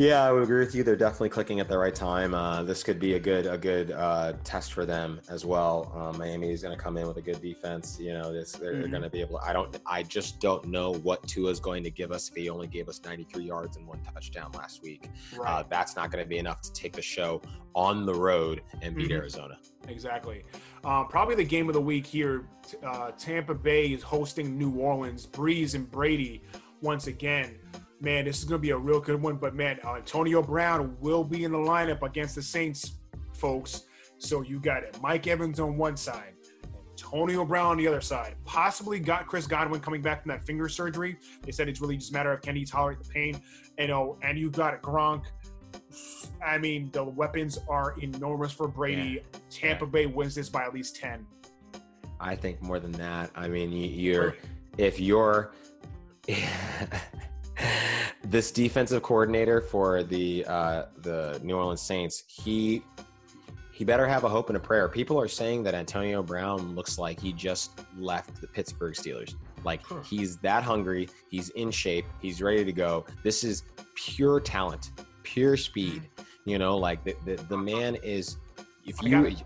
[0.00, 0.82] Yeah, I would agree with you.
[0.82, 2.32] They're definitely clicking at the right time.
[2.32, 5.92] Uh, this could be a good a good uh, test for them as well.
[5.94, 7.98] Um, Miami is going to come in with a good defense.
[8.00, 8.90] You know, this they're, they're Mhm.
[8.92, 9.38] going to be able.
[9.40, 9.76] To, I don't.
[9.84, 12.88] I just don't know what Tua is going to give us if he only gave
[12.88, 15.10] us 93 yards and one touchdown last week.
[15.36, 15.46] Right.
[15.60, 17.42] Uh, that's not going to be enough to take the show
[17.74, 19.16] on the road and beat Mhm.
[19.16, 19.58] Arizona.
[19.86, 20.44] Exactly.
[20.82, 22.46] Um, probably the game of the week here.
[22.82, 25.26] Uh, Tampa Bay is hosting New Orleans.
[25.26, 26.42] Brees and Brady
[26.80, 27.56] once again.
[28.00, 29.36] Man, this is going to be a real good one.
[29.36, 32.94] But man, Antonio Brown will be in the lineup against the Saints,
[33.34, 33.84] folks.
[34.18, 34.98] So you got it.
[35.02, 36.34] Mike Evans on one side,
[36.90, 38.36] Antonio Brown on the other side.
[38.44, 41.16] Possibly got Chris Godwin coming back from that finger surgery.
[41.42, 43.40] They said it's really just a matter of can he tolerate the pain.
[43.78, 45.24] You know, and you got Gronk.
[46.44, 49.22] I mean, the weapons are enormous for Brady.
[49.50, 51.26] Tampa Bay wins this by at least ten.
[52.18, 53.30] I think more than that.
[53.34, 54.36] I mean, you're
[54.76, 55.52] if you're
[58.24, 62.82] this defensive coordinator for the uh, the New Orleans Saints, he
[63.72, 64.88] he better have a hope and a prayer.
[64.88, 69.34] People are saying that Antonio Brown looks like he just left the Pittsburgh Steelers.
[69.64, 70.02] Like Huh.
[70.02, 73.04] he's that hungry, he's in shape, he's ready to go.
[73.22, 74.90] This is pure talent,
[75.22, 76.08] pure speed.
[76.44, 78.36] You know, like the the, the man is.
[78.86, 79.36] If you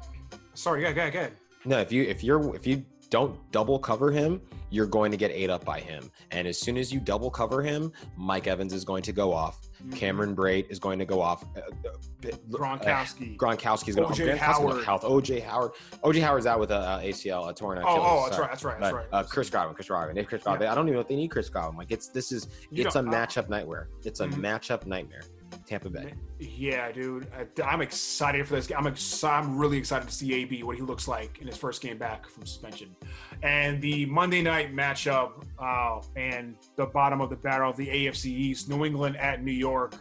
[0.54, 1.28] Sorry, yeah, go ahead, go
[1.64, 4.40] no, if you if you're if you don't double cover him,
[4.74, 6.10] you're going to get ate up by him.
[6.32, 9.60] And as soon as you double cover him, Mike Evans is going to go off.
[9.94, 11.44] Cameron Brate is going to go off.
[11.56, 13.36] Uh, uh, Gronkowski.
[13.36, 14.84] Gronkowski is going to gonna Howard.
[14.84, 15.02] health.
[15.02, 15.72] OJ Howard.
[16.02, 18.00] OJ Howard's out with a, uh ACL, a torn oh, Achilles.
[18.02, 19.06] oh, oh that's right, that's right, that's right.
[19.12, 20.68] uh, Chris Godwin, Chris Godwin, if Chris Godwin.
[20.68, 21.76] I don't even know if they need Chris Godwin.
[21.76, 23.88] Like it's this is it's a uh, matchup nightmare.
[24.04, 24.34] It's a Mhm.
[24.40, 25.22] matchup nightmare.
[25.66, 26.14] Tampa Bay.
[26.38, 27.28] Yeah, dude,
[27.64, 28.70] I'm excited for this.
[28.70, 31.82] I'm ex- I'm really excited to see AB what he looks like in his first
[31.82, 32.94] game back from suspension,
[33.42, 38.26] and the Monday night matchup, uh, and the bottom of the barrel of the AFC
[38.26, 39.94] East, New England at New York.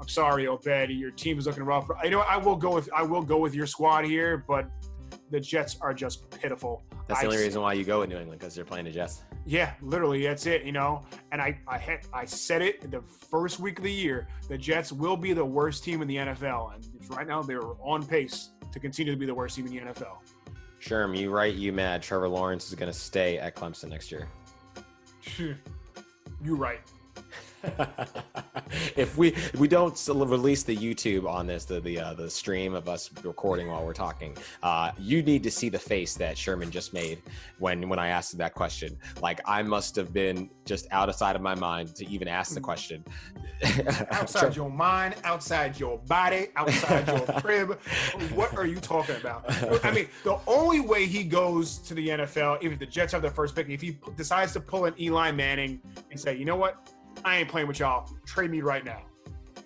[0.00, 1.88] I'm sorry, Obed, your team is looking rough.
[2.02, 4.68] I know I will go with I will go with your squad here, but
[5.30, 6.84] the Jets are just pitiful.
[7.06, 9.22] That's the only reason why you go with New England because they're playing the Jets.
[9.46, 10.64] Yeah, literally, that's it.
[10.64, 11.02] You know,
[11.32, 14.28] and I I had I said it the first week of the year.
[14.48, 18.06] The Jets will be the worst team in the NFL, and right now they're on
[18.06, 20.16] pace to continue to be the worst team in the NFL.
[20.80, 22.02] Sherm, you right, you mad.
[22.02, 24.28] Trevor Lawrence is going to stay at Clemson next year.
[26.42, 26.80] You're right.
[28.96, 32.74] if we if we don't release the YouTube on this, the the uh, the stream
[32.74, 36.70] of us recording while we're talking, uh, you need to see the face that Sherman
[36.70, 37.22] just made
[37.58, 38.96] when when I asked that question.
[39.20, 42.54] Like I must have been just outside of side of my mind to even ask
[42.54, 43.04] the question.
[44.10, 47.78] outside your mind, outside your body, outside your crib.
[48.34, 49.44] What are you talking about?
[49.84, 53.22] I mean, the only way he goes to the NFL, even if the Jets have
[53.22, 56.56] the first pick, if he decides to pull an Eli Manning and say, you know
[56.56, 56.93] what,
[57.24, 58.08] I ain't playing with y'all.
[58.26, 59.02] Trade me right now.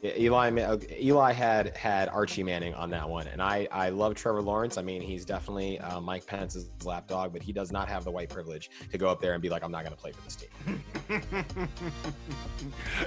[0.01, 4.43] Yeah, Eli Eli had had Archie Manning on that one, and I I love Trevor
[4.43, 4.79] Lawrence.
[4.79, 8.29] I mean, he's definitely uh, Mike Pence's lapdog, but he does not have the white
[8.29, 10.37] privilege to go up there and be like, I'm not going to play for this
[10.37, 10.85] team.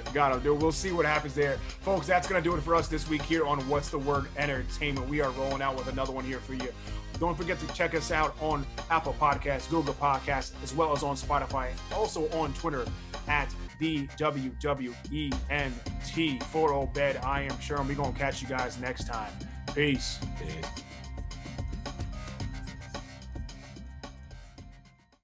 [0.13, 0.61] Got him, dude.
[0.61, 2.07] We'll see what happens there, folks.
[2.07, 5.07] That's going to do it for us this week here on What's the Word Entertainment.
[5.07, 6.73] We are rolling out with another one here for you.
[7.19, 11.15] Don't forget to check us out on Apple Podcasts, Google Podcasts, as well as on
[11.15, 12.85] Spotify, also on Twitter
[13.27, 15.33] at the WWENT
[16.43, 17.17] for Obed.
[17.23, 19.33] I am sure we're going to catch you guys next time.
[19.73, 20.19] Peace.
[20.39, 20.90] Peace.